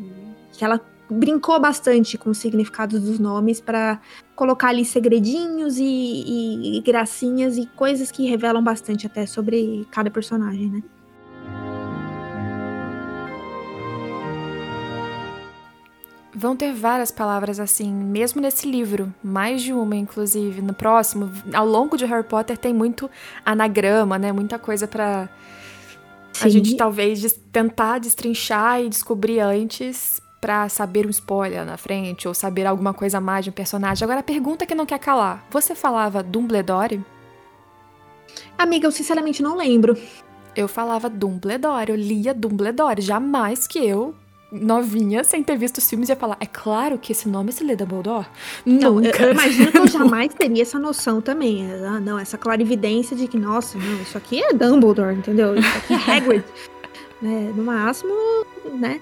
[0.52, 4.00] que ela brincou bastante com os significados dos nomes para
[4.34, 10.10] colocar ali segredinhos e, e, e, gracinhas e coisas que revelam bastante até sobre cada
[10.10, 10.82] personagem, né?
[16.38, 20.60] Vão ter várias palavras assim, mesmo nesse livro, mais de uma, inclusive.
[20.60, 23.08] No próximo, ao longo de Harry Potter, tem muito
[23.42, 24.32] anagrama, né?
[24.32, 25.30] Muita coisa para
[26.42, 32.34] a gente talvez tentar destrinchar e descobrir antes para saber um spoiler na frente ou
[32.34, 34.04] saber alguma coisa mais de um personagem.
[34.04, 37.02] Agora a pergunta que não quer calar: você falava Dumbledore?
[38.58, 39.96] Amiga, eu sinceramente não lembro.
[40.54, 44.14] Eu falava Dumbledore, eu lia Dumbledore, jamais que eu
[44.50, 47.76] novinha, sem ter visto os filmes, ia falar: é claro que esse nome se lê
[47.76, 48.26] Dumbledore?
[48.64, 49.22] Não, Nunca.
[49.22, 51.66] Eu, eu imagino que eu jamais teria essa noção também.
[51.84, 55.54] Ah, não, essa clarividência de que, nossa, não, isso aqui é Dumbledore, entendeu?
[55.56, 56.44] Isso aqui é Hagrid.
[57.20, 57.52] né?
[57.54, 58.14] No máximo,
[58.74, 59.00] né?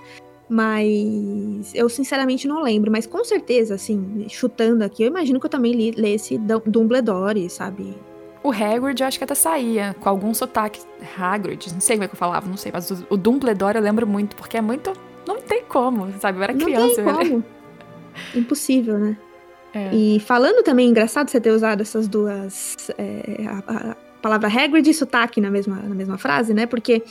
[0.48, 5.50] Mas eu sinceramente não lembro, mas com certeza, assim, chutando aqui, eu imagino que eu
[5.50, 7.94] também li, lesse Dumbledore, sabe?
[8.42, 10.80] O Hagrid eu acho que até saía com algum sotaque.
[11.18, 13.82] Hagrid, não sei como é que eu falava, não sei, mas o, o Dumbledore eu
[13.82, 14.92] lembro muito, porque é muito.
[15.26, 16.38] Não tem como, sabe?
[16.38, 17.02] Eu era criança.
[17.02, 17.44] Não tem como.
[18.34, 19.16] Impossível, né?
[19.74, 19.92] É.
[19.92, 22.76] E falando também, engraçado você ter usado essas duas.
[22.96, 26.64] É, a, a, palavra Hagrid e sotaque na mesma, na mesma frase, né?
[26.64, 27.02] Porque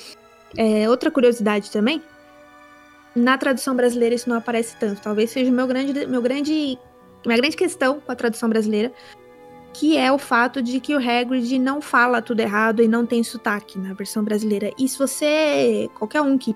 [0.58, 2.02] é, outra curiosidade também
[3.15, 5.02] na tradução brasileira isso não aparece tanto.
[5.02, 6.78] Talvez seja o meu grande, meu grande,
[7.26, 8.91] minha grande questão com a tradução brasileira,
[9.73, 13.23] que é o fato de que o Hagrid não fala tudo errado e não tem
[13.23, 14.71] sotaque na versão brasileira.
[14.78, 16.56] E se você, qualquer um que,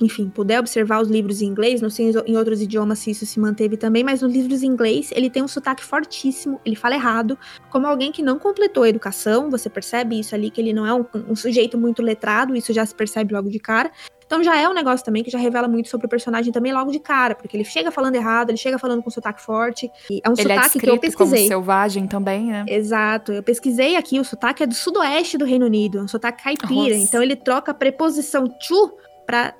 [0.00, 3.38] enfim, puder observar os livros em inglês, não sei em outros idiomas se isso se
[3.38, 7.38] manteve também, mas nos livros em inglês ele tem um sotaque fortíssimo, ele fala errado,
[7.70, 10.94] como alguém que não completou a educação, você percebe isso ali, que ele não é
[10.94, 13.90] um, um sujeito muito letrado, isso já se percebe logo de cara.
[14.30, 16.92] Então já é um negócio também que já revela muito sobre o personagem também logo
[16.92, 19.90] de cara, porque ele chega falando errado, ele chega falando com sotaque forte.
[20.08, 21.38] é um ele é sotaque é que eu pesquisei.
[21.40, 22.64] Como selvagem também, né?
[22.68, 23.32] Exato.
[23.32, 26.94] Eu pesquisei aqui, o sotaque é do sudoeste do Reino Unido, é um sotaque caipira.
[26.94, 26.94] Nossa.
[26.94, 28.92] Então ele troca a preposição to
[29.26, 29.52] para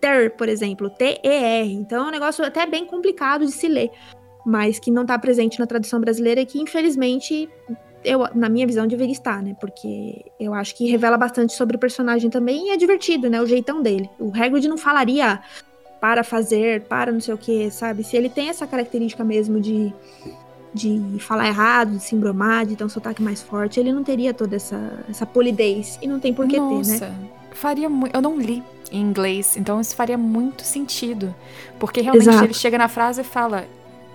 [0.00, 1.72] ter, por exemplo, T-E-R.
[1.72, 3.90] Então é um negócio até bem complicado de se ler,
[4.44, 7.48] mas que não está presente na tradução brasileira e que infelizmente
[8.04, 9.54] eu, na minha visão, deveria estar, né?
[9.60, 13.40] Porque eu acho que revela bastante sobre o personagem também e é divertido, né?
[13.40, 14.08] O jeitão dele.
[14.18, 15.40] O Hagrid não falaria
[16.00, 18.02] para fazer, para não sei o que, sabe?
[18.02, 19.92] Se ele tem essa característica mesmo de,
[20.72, 24.32] de falar errado, de se embromar, de ter um sotaque mais forte, ele não teria
[24.32, 25.98] toda essa, essa polidez.
[26.00, 27.14] E não tem por que ter, né?
[27.52, 28.16] Faria muito.
[28.16, 31.34] Eu não li em inglês, então isso faria muito sentido.
[31.78, 32.44] Porque realmente Exato.
[32.44, 33.66] ele chega na frase e fala: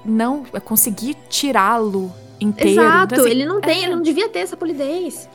[0.03, 2.81] Não, eu consegui tirá-lo inteiro.
[2.81, 3.83] Exato, então, assim, ele não tem, é...
[3.85, 5.29] ele não devia ter essa polidez.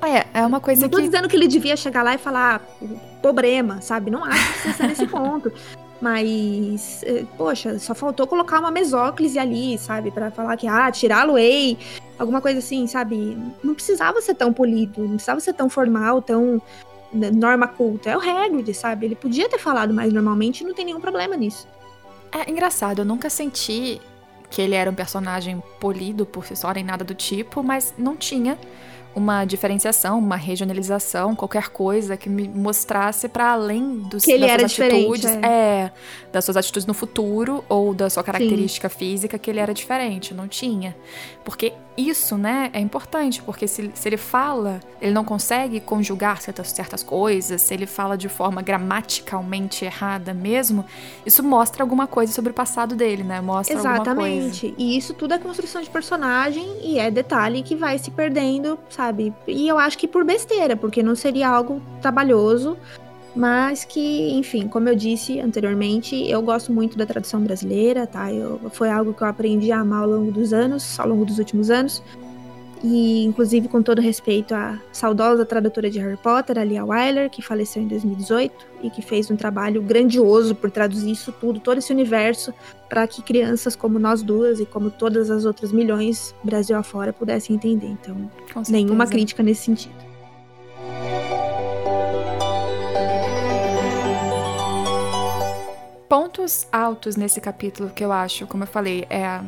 [0.00, 0.94] É, é uma coisa não que...
[0.94, 2.86] Não tô dizendo que ele devia chegar lá e falar ah,
[3.20, 4.10] problema, sabe?
[4.10, 5.52] Não acho que seja nesse ponto.
[6.00, 10.12] Mas, eh, poxa, só faltou colocar uma mesóclise ali, sabe?
[10.12, 11.76] para falar que, ah, tirá-lo ei,
[12.16, 13.36] alguma coisa assim, sabe?
[13.64, 16.62] Não precisava ser tão polido, não precisava ser tão formal, tão
[17.12, 18.10] norma culta.
[18.10, 19.06] É o Hagrid, sabe?
[19.06, 21.66] Ele podia ter falado mais normalmente não tem nenhum problema nisso.
[22.32, 24.00] É engraçado, eu nunca senti
[24.50, 28.16] que ele era um personagem polido por si só, nem nada do tipo, mas não
[28.16, 28.58] tinha
[29.18, 34.50] uma diferenciação, uma regionalização, qualquer coisa que me mostrasse para além dos, que ele das
[34.50, 35.46] era suas atitudes, é.
[35.46, 35.92] é.
[36.32, 38.96] das suas atitudes no futuro ou da sua característica Sim.
[38.96, 40.96] física que ele era diferente, não tinha.
[41.44, 46.70] Porque isso, né, é importante, porque se, se ele fala, ele não consegue conjugar certas,
[46.70, 50.84] certas coisas, se ele fala de forma gramaticalmente errada mesmo,
[51.26, 53.40] isso mostra alguma coisa sobre o passado dele, né?
[53.40, 54.72] Mostra Exatamente.
[54.78, 59.07] E isso tudo é construção de personagem e é detalhe que vai se perdendo, sabe?
[59.46, 62.76] E eu acho que por besteira, porque não seria algo trabalhoso
[63.38, 68.32] mas que, enfim, como eu disse anteriormente, eu gosto muito da tradução brasileira, tá?
[68.32, 71.38] Eu, foi algo que eu aprendi a amar ao longo dos anos, ao longo dos
[71.38, 72.02] últimos anos.
[72.82, 77.42] E, inclusive, com todo respeito à saudosa tradutora de Harry Potter, a Lia Wyler, que
[77.42, 81.92] faleceu em 2018 e que fez um trabalho grandioso por traduzir isso tudo, todo esse
[81.92, 82.54] universo,
[82.88, 87.56] para que crianças como nós duas e como todas as outras milhões, Brasil afora, pudessem
[87.56, 87.88] entender.
[87.88, 88.30] Então,
[88.68, 90.08] nenhuma crítica nesse sentido.
[96.08, 99.44] pontos altos nesse capítulo que eu acho, como eu falei, é a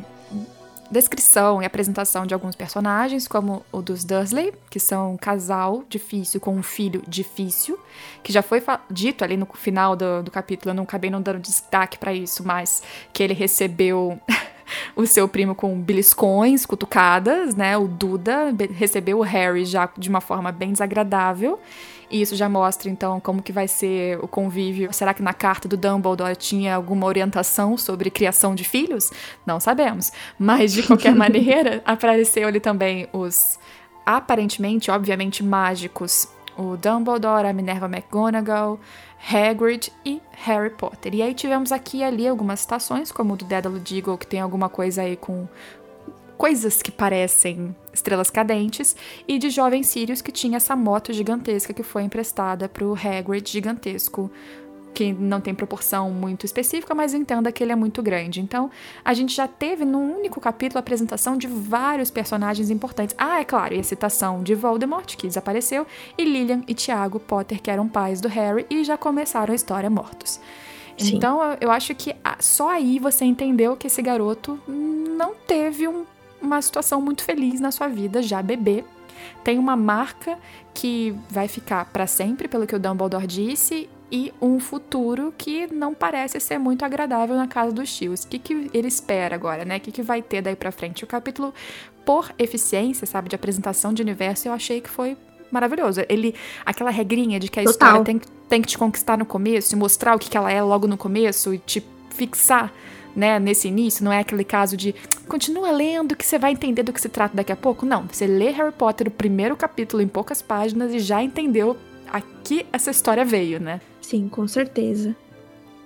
[0.91, 6.41] descrição e apresentação de alguns personagens, como o dos Dursley, que são um casal difícil
[6.41, 7.79] com um filho difícil,
[8.21, 11.39] que já foi dito ali no final do, do capítulo, eu não acabei não dando
[11.39, 14.19] destaque para isso, mas que ele recebeu
[14.95, 17.77] o seu primo com beliscões, cutucadas, né?
[17.77, 21.57] O Duda recebeu o Harry já de uma forma bem desagradável.
[22.11, 24.91] E isso já mostra, então, como que vai ser o convívio.
[24.91, 29.09] Será que na carta do Dumbledore tinha alguma orientação sobre criação de filhos?
[29.45, 30.11] Não sabemos.
[30.37, 33.57] Mas, de qualquer maneira, apareceu ali também os,
[34.05, 36.27] aparentemente, obviamente, mágicos.
[36.57, 38.77] O Dumbledore, a Minerva McGonagall,
[39.31, 41.15] Hagrid e Harry Potter.
[41.15, 44.41] E aí tivemos aqui e ali algumas citações, como o do Dédalo Diggle, que tem
[44.41, 45.47] alguma coisa aí com
[46.41, 48.95] coisas que parecem estrelas cadentes,
[49.27, 53.47] e de Jovem Sirius, que tinha essa moto gigantesca que foi emprestada para o Hagrid
[53.47, 54.31] gigantesco
[54.91, 58.41] que não tem proporção muito específica, mas entenda que ele é muito grande.
[58.41, 58.71] Então,
[59.05, 63.15] a gente já teve num único capítulo a apresentação de vários personagens importantes.
[63.19, 65.85] Ah, é claro, e a citação de Voldemort, que desapareceu,
[66.17, 69.91] e Lillian e Tiago Potter, que eram pais do Harry e já começaram a história
[69.91, 70.39] mortos.
[70.97, 71.17] Sim.
[71.17, 76.03] Então, eu acho que só aí você entendeu que esse garoto não teve um,
[76.41, 78.83] uma situação muito feliz na sua vida, já bebê.
[79.43, 80.37] Tem uma marca
[80.73, 85.93] que vai ficar para sempre, pelo que o Dumbledore disse, e um futuro que não
[85.93, 88.23] parece ser muito agradável na casa dos tios.
[88.23, 89.77] O que, que ele espera agora, né?
[89.77, 91.03] O que, que vai ter daí pra frente?
[91.03, 91.53] O capítulo,
[92.05, 95.15] por eficiência, sabe, de apresentação de universo, eu achei que foi
[95.49, 96.01] maravilhoso.
[96.09, 97.71] Ele, aquela regrinha de que a Total.
[97.71, 100.61] história tem, tem que te conquistar no começo e mostrar o que, que ela é
[100.61, 102.73] logo no começo e te fixar.
[103.13, 104.95] Né, nesse início, não é aquele caso de
[105.27, 107.85] continua lendo que você vai entender do que se trata daqui a pouco.
[107.85, 111.75] Não, você lê Harry Potter o primeiro capítulo em poucas páginas e já entendeu
[112.09, 113.81] a que essa história veio, né?
[114.01, 115.13] Sim, com certeza.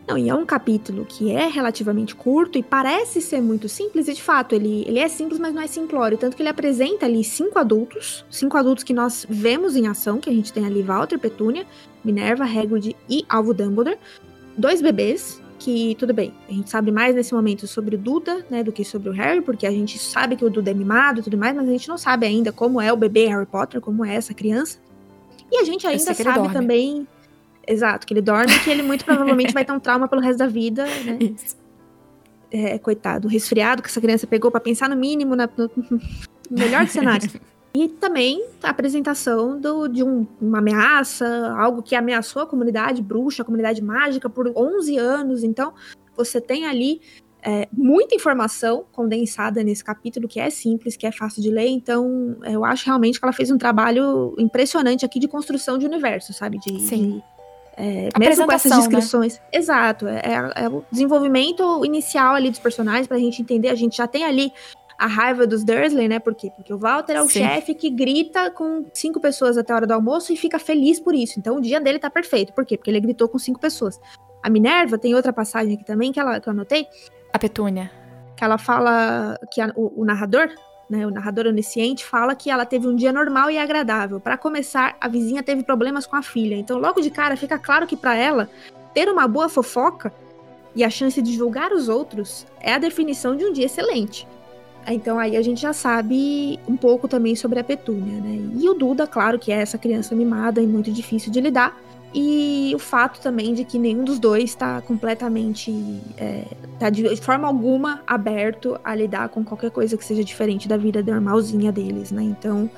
[0.08, 4.14] Não, e é um capítulo que é relativamente curto e parece ser muito simples, e
[4.14, 6.18] de fato, ele, ele é simples, mas não é simplório.
[6.18, 10.30] Tanto que ele apresenta ali cinco adultos, cinco adultos que nós vemos em ação, que
[10.30, 11.66] a gente tem ali Walter, Petúnia,
[12.04, 13.98] Minerva, Hagrid e Alvo Dumbledore.
[14.56, 18.64] Dois bebês, que tudo bem, a gente sabe mais nesse momento sobre o Duda, né,
[18.64, 21.24] do que sobre o Harry, porque a gente sabe que o Duda é mimado e
[21.24, 24.04] tudo mais, mas a gente não sabe ainda como é o bebê Harry Potter, como
[24.04, 24.80] é essa criança.
[25.52, 27.08] E a gente ainda sabe também
[27.68, 30.38] Exato, que ele dorme e que ele muito provavelmente vai ter um trauma pelo resto
[30.38, 31.18] da vida, né?
[31.36, 31.58] Isso.
[32.52, 35.70] É, coitado, resfriado que essa criança pegou para pensar no mínimo, na, no
[36.50, 37.36] melhor dos cenários.
[37.76, 43.42] E também a apresentação do, de um, uma ameaça, algo que ameaçou a comunidade bruxa,
[43.44, 45.44] a comunidade mágica por 11 anos.
[45.44, 45.74] Então,
[46.16, 47.02] você tem ali
[47.44, 51.68] é, muita informação condensada nesse capítulo, que é simples, que é fácil de ler.
[51.68, 56.32] Então, eu acho realmente que ela fez um trabalho impressionante aqui de construção de universo,
[56.32, 56.58] sabe?
[56.60, 57.12] De, Sim.
[57.12, 57.24] De,
[57.76, 58.78] é, mesmo com essas né?
[58.78, 59.36] descrições.
[59.36, 59.44] Né?
[59.52, 60.08] Exato.
[60.08, 63.68] É, é, o desenvolvimento inicial ali dos personagens pra gente entender.
[63.68, 64.54] A gente já tem ali
[64.98, 66.20] a raiva dos Dursley, né?
[66.20, 66.52] Por quê?
[66.56, 69.94] Porque o Walter é o chefe que grita com cinco pessoas até a hora do
[69.94, 71.40] almoço e fica feliz por isso.
[71.40, 72.54] Então o dia dele tá perfeito.
[72.54, 72.78] Por quê?
[72.78, 74.00] Porque ele gritou com cinco pessoas.
[74.42, 76.88] A Minerva tem outra passagem aqui também que, ela, que eu anotei.
[77.34, 77.92] A Petúnia.
[78.38, 80.50] Que ela fala que a, o, o narrador,
[80.90, 84.20] né, o narrador onisciente fala que ela teve um dia normal e agradável.
[84.20, 86.56] Para começar, a vizinha teve problemas com a filha.
[86.56, 88.50] Então, logo de cara, fica claro que para ela,
[88.94, 90.14] ter uma boa fofoca
[90.76, 94.28] e a chance de julgar os outros é a definição de um dia excelente.
[94.94, 98.40] Então aí a gente já sabe um pouco também sobre a Petúnia, né?
[98.58, 101.78] E o Duda, claro que é essa criança mimada e muito difícil de lidar,
[102.18, 106.46] e o fato também de que nenhum dos dois está completamente, é,
[106.80, 111.04] tá de forma alguma aberto a lidar com qualquer coisa que seja diferente da vida
[111.04, 112.24] normalzinha deles, né?
[112.24, 112.70] Então,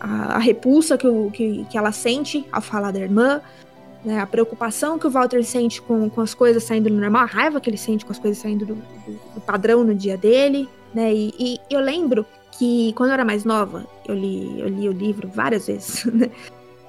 [0.00, 3.42] a, a repulsa que, o, que, que ela sente ao falar da irmã,
[4.02, 4.18] né?
[4.18, 7.60] a preocupação que o Walter sente com, com as coisas saindo do normal, a raiva
[7.60, 11.12] que ele sente com as coisas saindo do, do, do padrão no dia dele, né?
[11.12, 14.92] E, e, eu lembro que quando eu era mais nova, eu li, eu li o
[14.92, 16.30] livro várias vezes, né?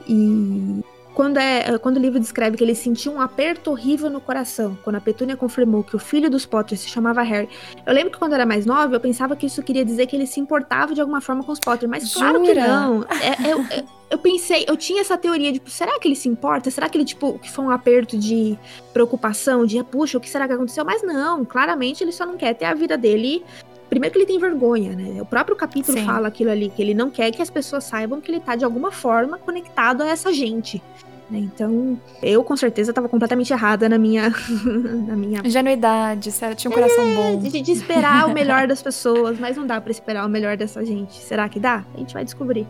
[0.08, 0.84] E
[1.14, 4.96] quando, é, quando o livro descreve que ele sentiu um aperto horrível no coração, quando
[4.96, 7.50] a Petúnia confirmou que o filho dos Potter se chamava Harry.
[7.86, 10.16] Eu lembro que quando eu era mais nova, eu pensava que isso queria dizer que
[10.16, 12.32] ele se importava de alguma forma com os Potter, mas Jura?
[12.32, 13.04] claro que não.
[13.04, 16.30] É, é, é, eu pensei, eu tinha essa teoria de, tipo, será que ele se
[16.30, 16.72] importa?
[16.72, 18.58] Será que ele, tipo, que foi um aperto de
[18.94, 20.86] preocupação, de, puxa, o que será que aconteceu?
[20.86, 23.44] Mas não, claramente ele só não quer ter a vida dele
[23.92, 25.22] Primeiro que ele tem vergonha, né?
[25.22, 26.06] O próprio capítulo Sim.
[26.06, 28.64] fala aquilo ali, que ele não quer que as pessoas saibam que ele tá de
[28.64, 30.82] alguma forma conectado a essa gente.
[31.30, 31.40] Né?
[31.40, 34.30] Então, eu com certeza estava completamente errada na minha.
[35.08, 35.42] na minha...
[35.44, 36.60] Ingenuidade, certo?
[36.60, 37.40] Tinha um coração é, bom.
[37.40, 40.86] De, de esperar o melhor das pessoas, mas não dá para esperar o melhor dessa
[40.86, 41.18] gente.
[41.22, 41.84] Será que dá?
[41.94, 42.66] A gente vai descobrir.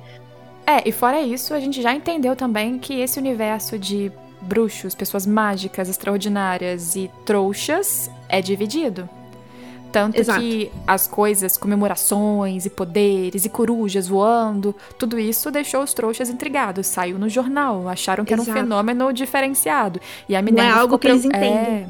[0.65, 5.27] É, e fora isso, a gente já entendeu também que esse universo de bruxos, pessoas
[5.27, 9.07] mágicas, extraordinárias e trouxas é dividido.
[9.91, 10.39] Tanto Exato.
[10.39, 16.88] que as coisas, comemorações e poderes e corujas voando, tudo isso deixou os trouxas intrigados.
[16.88, 18.49] Saiu no jornal, acharam que Exato.
[18.49, 19.99] era um fenômeno diferenciado.
[20.30, 21.51] E a Minerva Não é algo que eles entendem.
[21.51, 21.88] É...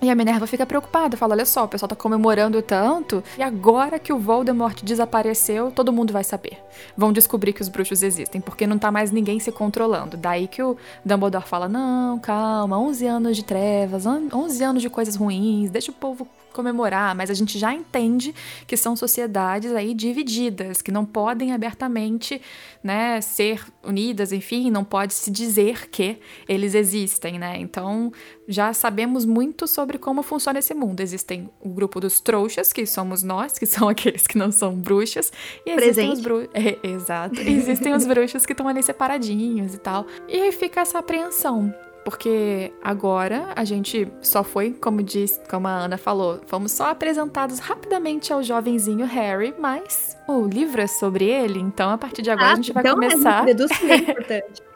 [0.00, 3.98] E a Minerva fica preocupada, fala: olha só, o pessoal tá comemorando tanto, e agora
[3.98, 6.58] que o Voldemort desapareceu, todo mundo vai saber.
[6.94, 10.16] Vão descobrir que os bruxos existem, porque não tá mais ninguém se controlando.
[10.16, 15.16] Daí que o Dumbledore fala: não, calma, 11 anos de trevas, 11 anos de coisas
[15.16, 18.34] ruins, deixa o povo comemorar, mas a gente já entende
[18.66, 22.40] que são sociedades aí divididas, que não podem abertamente,
[22.82, 27.58] né, ser unidas, enfim, não pode se dizer que eles existem, né?
[27.58, 28.10] Então,
[28.48, 31.00] já sabemos muito sobre como funciona esse mundo.
[31.00, 35.30] Existem o grupo dos trouxas, que somos nós, que são aqueles que não são bruxas,
[35.66, 36.12] e existem Presente.
[36.12, 37.40] os bruxos, é, exato.
[37.40, 40.06] existem os bruxos que estão ali separadinhos e tal.
[40.26, 41.74] E aí fica essa apreensão
[42.06, 47.58] Porque agora a gente só foi, como diz, como a Ana falou, fomos só apresentados
[47.58, 52.50] rapidamente ao jovenzinho Harry, mas o livro é sobre ele, então a partir de agora
[52.50, 53.48] ah, a gente vai então começar.
[53.48, 54.62] É importante.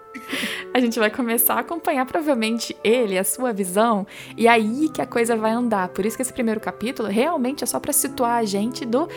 [0.73, 4.07] a gente vai começar a acompanhar provavelmente ele, a sua visão,
[4.37, 5.89] e aí que a coisa vai andar.
[5.89, 9.09] Por isso que esse primeiro capítulo realmente é só para situar a gente do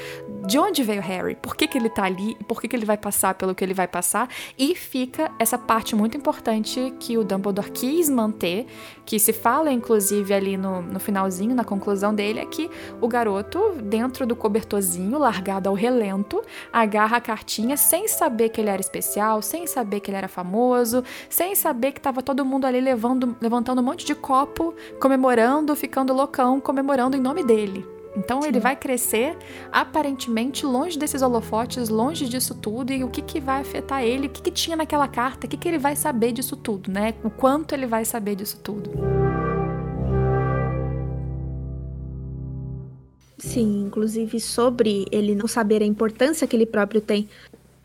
[0.46, 2.98] de onde veio Harry, por que, que ele tá ali, por que, que ele vai
[2.98, 4.28] passar pelo que ele vai passar,
[4.58, 8.66] e fica essa parte muito importante que o Dumbledore quis manter,
[9.06, 12.70] que se fala inclusive ali no, no finalzinho, na conclusão dele, é que
[13.02, 16.42] o garoto, dentro do cobertorzinho, largado ao relento,
[16.72, 21.04] agarra a cartinha sem saber que ele era especial, sem saber que ele era famoso,
[21.30, 26.14] sem saber que tava todo mundo ali levando, levantando um monte de copo, comemorando, ficando
[26.14, 27.93] loucão, comemorando em nome dele.
[28.16, 28.50] Então Sim.
[28.50, 29.36] ele vai crescer
[29.72, 34.30] aparentemente longe desses holofotes, longe disso tudo e o que, que vai afetar ele, o
[34.30, 37.14] que, que tinha naquela carta, o que, que ele vai saber disso tudo, né?
[37.24, 38.92] O quanto ele vai saber disso tudo.
[43.38, 47.28] Sim, inclusive sobre ele não saber a importância que ele próprio tem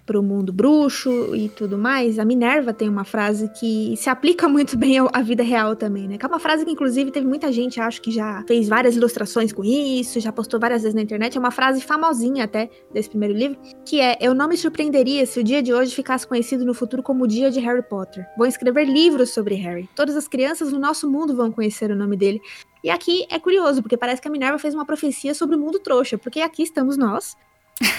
[0.09, 4.49] para o mundo bruxo e tudo mais, a Minerva tem uma frase que se aplica
[4.49, 6.17] muito bem à vida real também, né?
[6.17, 9.53] Que é uma frase que, inclusive, teve muita gente, acho que já fez várias ilustrações
[9.53, 11.37] com isso, já postou várias vezes na internet.
[11.37, 15.39] É uma frase famosinha até desse primeiro livro, que é: Eu não me surpreenderia se
[15.39, 18.27] o dia de hoje ficasse conhecido no futuro como o dia de Harry Potter.
[18.39, 19.91] Vou escrever livros sobre Harry.
[19.95, 22.41] Todas as crianças no nosso mundo vão conhecer o nome dele.
[22.83, 25.79] E aqui é curioso, porque parece que a Minerva fez uma profecia sobre o mundo
[25.79, 27.37] trouxa, porque aqui estamos nós,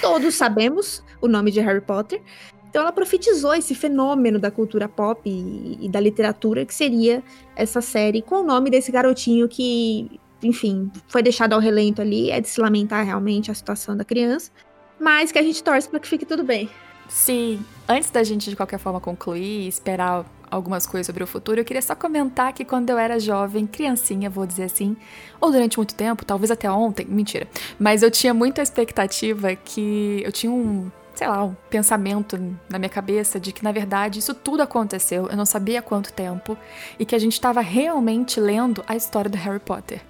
[0.00, 2.20] Todos sabemos o nome de Harry Potter.
[2.68, 7.22] Então ela profetizou esse fenômeno da cultura pop e, e, da literatura que seria
[7.56, 12.40] essa série com o nome desse garotinho que, enfim, foi deixado ao relento ali, é
[12.40, 14.52] de se lamentar realmente a situação da criança,
[15.00, 16.70] mas que a gente torce para que fique tudo bem.
[17.08, 21.64] Sim, antes da gente de qualquer forma concluir, esperar algumas coisas sobre o futuro, eu
[21.64, 24.96] queria só comentar que quando eu era jovem, criancinha, vou dizer assim,
[25.40, 27.46] ou durante muito tempo, talvez até ontem, mentira,
[27.78, 32.88] mas eu tinha muita expectativa que eu tinha um sei lá, um pensamento na minha
[32.88, 36.56] cabeça de que, na verdade, isso tudo aconteceu, eu não sabia quanto tempo,
[36.98, 40.00] e que a gente estava realmente lendo a história do Harry Potter.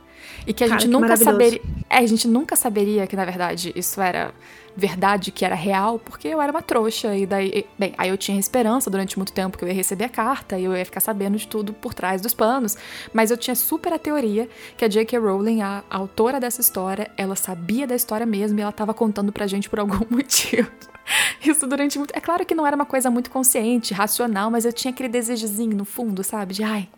[0.47, 1.61] E que a Cara, gente nunca saberia.
[1.89, 4.33] É, a gente nunca saberia que, na verdade, isso era
[4.77, 7.17] verdade, que era real, porque eu era uma trouxa.
[7.17, 7.67] E daí.
[7.79, 10.65] Bem, aí eu tinha esperança durante muito tempo que eu ia receber a carta e
[10.65, 12.77] eu ia ficar sabendo de tudo por trás dos panos.
[13.13, 15.19] Mas eu tinha super a teoria que a J.K.
[15.19, 19.33] Rowling, a, a autora dessa história, ela sabia da história mesmo e ela tava contando
[19.33, 20.71] pra gente por algum motivo.
[21.45, 22.13] Isso durante muito.
[22.15, 25.77] É claro que não era uma coisa muito consciente, racional, mas eu tinha aquele desejozinho
[25.77, 26.55] no fundo, sabe?
[26.55, 26.89] De ai,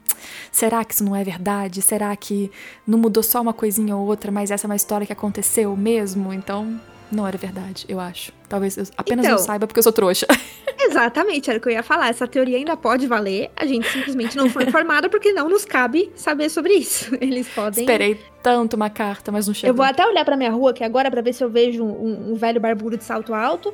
[0.51, 1.83] será que isso não é verdade?
[1.83, 2.51] Será que
[2.87, 6.33] não mudou só uma coisinha ou outra, mas essa é uma história que aconteceu mesmo?
[6.33, 6.81] Então,
[7.13, 8.33] não era verdade, eu acho.
[8.49, 10.27] Talvez eu apenas então, não saiba porque eu sou trouxa.
[10.81, 12.09] Exatamente, era o que eu ia falar.
[12.09, 13.51] Essa teoria ainda pode valer.
[13.55, 17.15] A gente simplesmente não foi informada porque não nos cabe saber sobre isso.
[17.21, 17.85] Eles podem.
[17.85, 19.71] Esperei tanto uma carta, mas não chegou.
[19.71, 22.33] Eu vou até olhar pra minha rua aqui agora para ver se eu vejo um,
[22.33, 23.73] um velho barbudo de salto alto.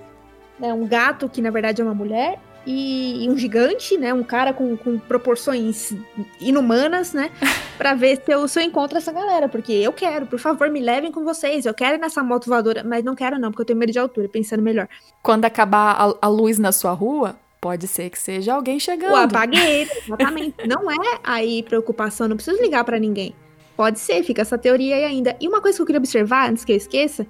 [0.58, 4.12] Né, um gato que na verdade é uma mulher e, e um gigante, né?
[4.12, 5.94] Um cara com, com proporções
[6.38, 7.30] inumanas, né?
[7.78, 9.48] Pra ver se eu, se eu encontro essa galera.
[9.48, 11.64] Porque eu quero, por favor, me levem com vocês.
[11.64, 13.98] Eu quero ir nessa moto voadora, mas não quero não, porque eu tenho medo de
[13.98, 14.86] altura, pensando melhor.
[15.22, 19.14] Quando acabar a, a luz na sua rua, Pode ser que seja alguém chegando.
[19.14, 20.54] O apagueiro, exatamente.
[20.68, 23.34] não é aí preocupação, não preciso ligar para ninguém.
[23.76, 25.36] Pode ser, fica essa teoria aí ainda.
[25.40, 27.26] E uma coisa que eu queria observar, antes que eu esqueça,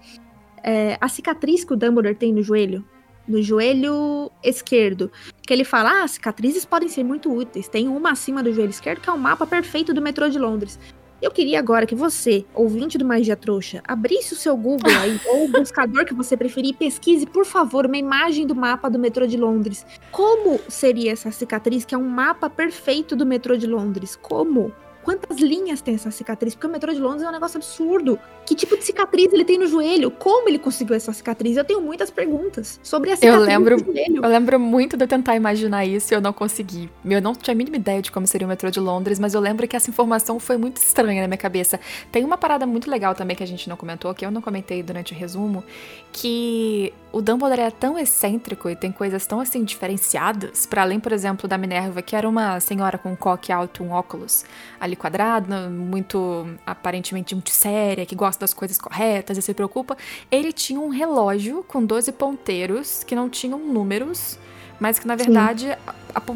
[0.62, 2.84] é a cicatriz que o Dumbledore tem no joelho
[3.28, 5.10] no joelho esquerdo.
[5.42, 7.68] Que ele fala: ah, cicatrizes podem ser muito úteis.
[7.68, 10.78] Tem uma acima do joelho esquerdo que é o mapa perfeito do metrô de Londres.
[11.20, 15.46] Eu queria agora que você, ouvinte do Magia Trouxa, abrisse o seu Google aí, ou
[15.46, 19.26] o buscador que você preferir, e pesquise, por favor, uma imagem do mapa do metrô
[19.26, 19.84] de Londres.
[20.12, 24.14] Como seria essa cicatriz, que é um mapa perfeito do metrô de Londres?
[24.14, 24.72] Como?
[25.08, 26.54] Quantas linhas tem essa cicatriz?
[26.54, 28.18] Porque o metrô de Londres é um negócio absurdo.
[28.44, 30.10] Que tipo de cicatriz ele tem no joelho?
[30.10, 31.56] Como ele conseguiu essa cicatriz?
[31.56, 34.22] Eu tenho muitas perguntas sobre a cicatriz eu lembro, no joelho.
[34.22, 36.90] Eu lembro muito de eu tentar imaginar isso e eu não consegui.
[37.06, 39.40] Eu não tinha a mínima ideia de como seria o metrô de Londres, mas eu
[39.40, 41.80] lembro que essa informação foi muito estranha na minha cabeça.
[42.12, 44.82] Tem uma parada muito legal também que a gente não comentou, que eu não comentei
[44.82, 45.64] durante o resumo,
[46.12, 51.10] que o Dumbledore é tão excêntrico e tem coisas tão assim diferenciadas, para além, por
[51.12, 54.44] exemplo, da Minerva, que era uma senhora com um coque alto, um óculos
[54.78, 59.96] ali quadrado, muito aparentemente muito séria, que gosta das coisas corretas e se preocupa.
[60.30, 64.38] Ele tinha um relógio com 12 ponteiros que não tinham números,
[64.78, 65.76] mas que na verdade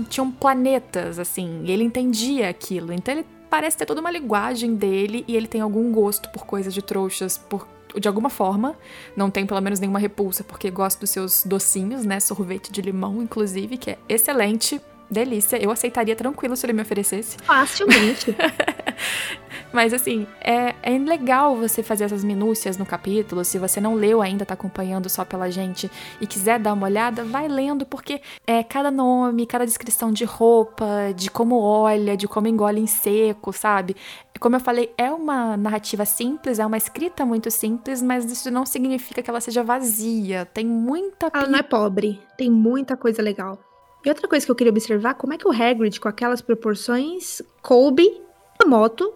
[0.08, 2.92] tinham planetas, assim, e ele entendia aquilo.
[2.92, 6.72] Então ele parece ter toda uma linguagem dele e ele tem algum gosto por coisas
[6.72, 7.68] de trouxas, por
[8.00, 8.76] de alguma forma,
[9.16, 12.20] não tem pelo menos nenhuma repulsa, porque gosto dos seus docinhos, né?
[12.20, 14.80] Sorvete de limão, inclusive, que é excelente.
[15.10, 15.62] delícia.
[15.62, 17.36] Eu aceitaria tranquilo se ele me oferecesse.
[17.44, 18.34] Facilmente.
[19.72, 23.44] Mas assim, é, é legal você fazer essas minúcias no capítulo.
[23.44, 27.24] Se você não leu ainda, tá acompanhando só pela gente e quiser dar uma olhada,
[27.24, 32.46] vai lendo, porque é cada nome, cada descrição de roupa, de como olha, de como
[32.46, 33.96] engole em seco, sabe?
[34.38, 38.66] Como eu falei, é uma narrativa simples, é uma escrita muito simples, mas isso não
[38.66, 40.44] significa que ela seja vazia.
[40.46, 41.30] Tem muita.
[41.32, 43.58] Ela não é pobre, tem muita coisa legal.
[44.04, 47.40] E outra coisa que eu queria observar, como é que o Hagrid, com aquelas proporções,
[47.62, 48.20] coube
[48.58, 49.14] a moto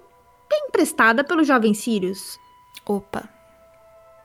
[0.49, 2.39] bem emprestada pelo jovem Sirius.
[2.85, 3.29] Opa.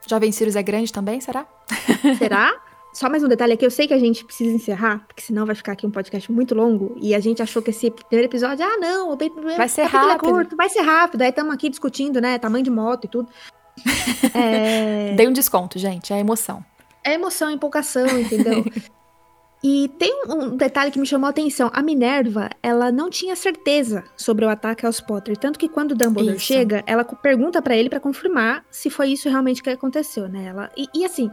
[0.08, 1.46] Jovem Sirius é grande também, será?
[2.18, 2.60] Será?
[2.94, 5.56] Só mais um detalhe aqui, eu sei que a gente precisa encerrar, porque senão vai
[5.56, 8.78] ficar aqui um podcast muito longo, e a gente achou que esse primeiro episódio, ah,
[8.78, 9.18] não,
[9.56, 10.28] vai ser rápido.
[10.28, 13.30] É curto, vai ser rápido, aí estamos aqui discutindo, né, tamanho de moto e tudo.
[14.36, 15.14] é...
[15.16, 16.66] Dei um desconto, gente, é emoção.
[17.02, 18.66] É emoção, empolgação, entendeu?
[19.64, 21.70] E tem um detalhe que me chamou a atenção.
[21.72, 25.38] A Minerva, ela não tinha certeza sobre o ataque aos Potter.
[25.38, 26.46] Tanto que quando o Dumbledore isso.
[26.46, 30.46] chega, ela pergunta para ele para confirmar se foi isso realmente que aconteceu, né?
[30.46, 31.30] Ela, e, e, assim,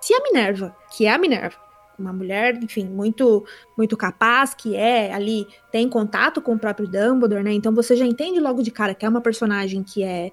[0.00, 1.56] se a Minerva, que é a Minerva,
[1.98, 3.44] uma mulher, enfim, muito
[3.76, 7.52] muito capaz, que é ali, tem contato com o próprio Dumbledore, né?
[7.52, 10.32] Então você já entende logo de cara que é uma personagem que é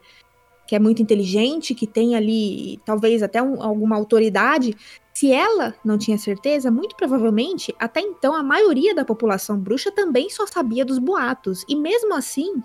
[0.68, 4.76] que é muito inteligente, que tem ali talvez até um, alguma autoridade.
[5.16, 10.30] Se ela não tinha certeza, muito provavelmente, até então a maioria da população bruxa também
[10.30, 11.64] só sabia dos boatos.
[11.70, 12.62] E mesmo assim,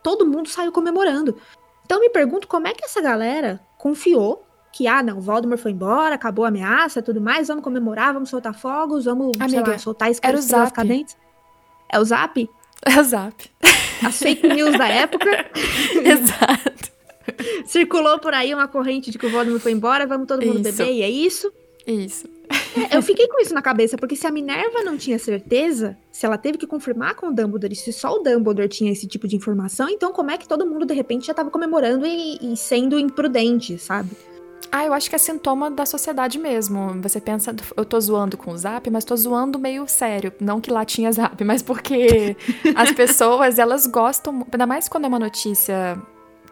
[0.00, 1.36] todo mundo saiu comemorando.
[1.84, 6.14] Então me pergunto como é que essa galera confiou que, ah, não, Voldemort foi embora,
[6.14, 10.46] acabou a ameaça tudo mais, vamos comemorar, vamos soltar fogos, vamos, Amiga, lá, soltar escadas
[10.70, 11.16] cadentes.
[11.92, 12.48] É o Zap?
[12.86, 13.50] É o Zap.
[14.06, 15.50] As fake news da época.
[16.04, 16.92] Exato.
[17.66, 20.78] Circulou por aí uma corrente de que o Voldemort foi embora, vamos todo mundo isso.
[20.78, 21.52] beber, e é isso.
[21.88, 22.28] Isso.
[22.76, 26.26] É, eu fiquei com isso na cabeça, porque se a Minerva não tinha certeza, se
[26.26, 29.36] ela teve que confirmar com o Dumbledore, se só o Dumbledore tinha esse tipo de
[29.36, 32.98] informação, então como é que todo mundo de repente já tava comemorando e, e sendo
[32.98, 34.10] imprudente, sabe?
[34.70, 37.00] Ah, eu acho que é sintoma da sociedade mesmo.
[37.00, 40.30] Você pensa, eu tô zoando com o Zap, mas tô zoando meio sério.
[40.38, 42.36] Não que lá tinha Zap, mas porque
[42.76, 45.96] as pessoas, elas gostam, ainda mais quando é uma notícia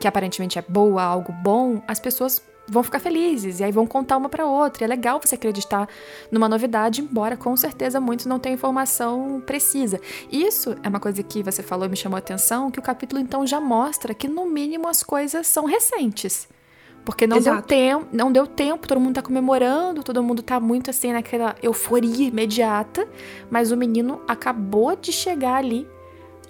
[0.00, 4.16] que aparentemente é boa, algo bom, as pessoas vão ficar felizes e aí vão contar
[4.16, 4.82] uma para outra.
[4.82, 5.88] E é legal você acreditar
[6.30, 10.00] numa novidade, embora com certeza muitos não tenham informação precisa.
[10.30, 13.20] Isso é uma coisa que você falou e me chamou a atenção, que o capítulo
[13.20, 16.48] então já mostra que no mínimo as coisas são recentes.
[17.04, 20.90] Porque não deu tempo, não deu tempo, todo mundo tá comemorando, todo mundo tá muito
[20.90, 23.08] assim naquela euforia imediata,
[23.48, 25.86] mas o menino acabou de chegar ali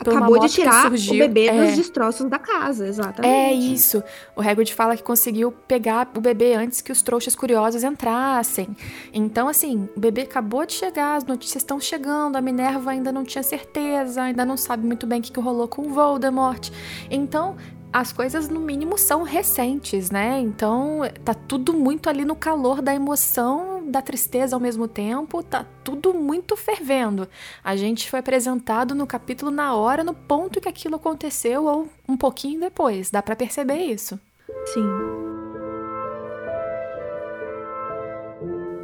[0.01, 1.66] Acabou de tirar o bebê é.
[1.66, 3.32] dos destroços da casa, exatamente.
[3.32, 4.03] É isso.
[4.34, 8.68] O Hagrid fala que conseguiu pegar o bebê antes que os trouxas curiosos entrassem.
[9.12, 13.24] Então, assim, o bebê acabou de chegar, as notícias estão chegando, a Minerva ainda não
[13.24, 16.70] tinha certeza, ainda não sabe muito bem o que, que rolou com o Voldemort.
[17.11, 17.57] Então,
[17.92, 20.38] as coisas no mínimo são recentes, né?
[20.40, 25.66] Então tá tudo muito ali no calor da emoção, da tristeza ao mesmo tempo, tá
[25.84, 27.28] tudo muito fervendo.
[27.62, 32.16] A gente foi apresentado no capítulo na hora, no ponto que aquilo aconteceu ou um
[32.16, 33.11] pouquinho depois.
[33.11, 34.18] Dá para perceber isso.
[34.66, 34.87] Sim.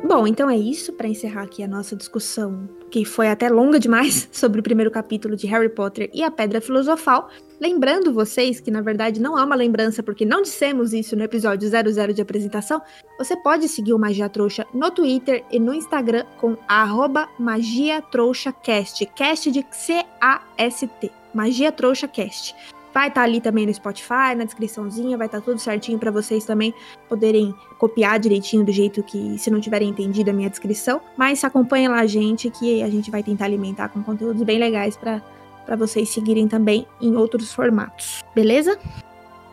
[0.05, 4.29] Bom, então é isso para encerrar aqui a nossa discussão, que foi até longa demais,
[4.31, 7.31] sobre o primeiro capítulo de Harry Potter e a Pedra Filosofal.
[7.59, 11.67] Lembrando vocês que, na verdade, não é uma lembrança, porque não dissemos isso no episódio
[11.67, 12.83] 00 de apresentação.
[13.17, 16.55] Você pode seguir o Magia Trouxa no Twitter e no Instagram com
[17.39, 22.55] magiatrouxacast, cast de C-A-S-T, Magia Trouxa Cast.
[22.93, 26.11] Vai estar tá ali também no Spotify, na descriçãozinha, vai estar tá tudo certinho para
[26.11, 26.75] vocês também
[27.09, 31.01] poderem copiar direitinho do jeito que, se não tiverem entendido a minha descrição.
[31.17, 34.97] Mas acompanhem lá a gente, que a gente vai tentar alimentar com conteúdos bem legais
[34.97, 35.23] para
[35.65, 38.79] para vocês seguirem também em outros formatos, beleza?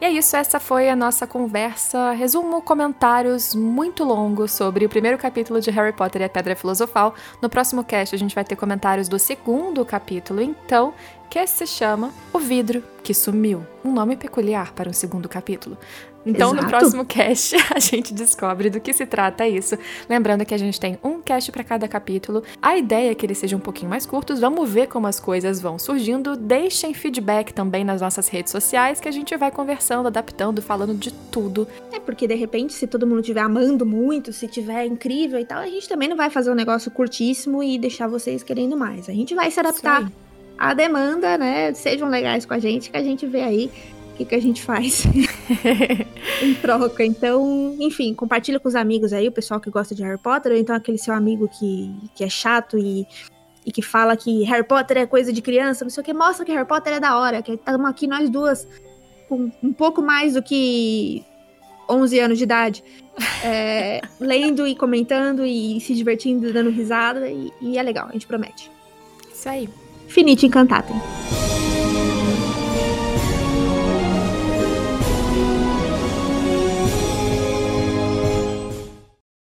[0.02, 2.12] E é isso, essa foi a nossa conversa.
[2.12, 7.14] Resumo, comentários muito longos sobre o primeiro capítulo de Harry Potter e a Pedra Filosofal.
[7.42, 10.94] No próximo cast a gente vai ter comentários do segundo capítulo, então,
[11.30, 13.68] que se chama O Vidro que Sumiu.
[13.84, 15.78] Um nome peculiar para um segundo capítulo.
[16.26, 16.64] Então, Exato.
[16.64, 19.78] no próximo cast, a gente descobre do que se trata isso.
[20.10, 22.44] Lembrando que a gente tem um cast para cada capítulo.
[22.62, 24.40] A ideia é que eles sejam um pouquinho mais curtos.
[24.40, 26.36] Vamos ver como as coisas vão surgindo.
[26.36, 31.12] Deixem feedback também nas nossas redes sociais, que a gente vai conversando, adaptando, falando de
[31.12, 31.68] tudo.
[31.92, 35.60] É, porque de repente, se todo mundo estiver amando muito, se tiver incrível e tal,
[35.60, 39.10] a gente também não vai fazer um negócio curtíssimo e deixar vocês querendo mais.
[39.10, 40.12] A gente vai se adaptar
[40.58, 41.74] à demanda, né?
[41.74, 43.72] Sejam legais com a gente, que a gente vê aí
[44.20, 45.06] que, que a gente faz
[46.44, 47.04] em troca.
[47.04, 50.58] Então, enfim, compartilha com os amigos aí, o pessoal que gosta de Harry Potter, ou
[50.58, 53.08] então aquele seu amigo que, que é chato e,
[53.66, 56.46] e que fala que Harry Potter é coisa de criança, não sei o que, mostra
[56.46, 58.68] que Harry Potter é da hora, que estamos aqui nós duas
[59.28, 61.24] com um pouco mais do que
[61.90, 62.84] 11 anos de idade,
[63.44, 68.28] é, lendo e comentando e se divertindo, dando risada, e, e, é legal, a gente
[68.28, 68.70] promete.
[69.34, 69.70] Isso aí.
[70.08, 70.96] Finite Encantatem.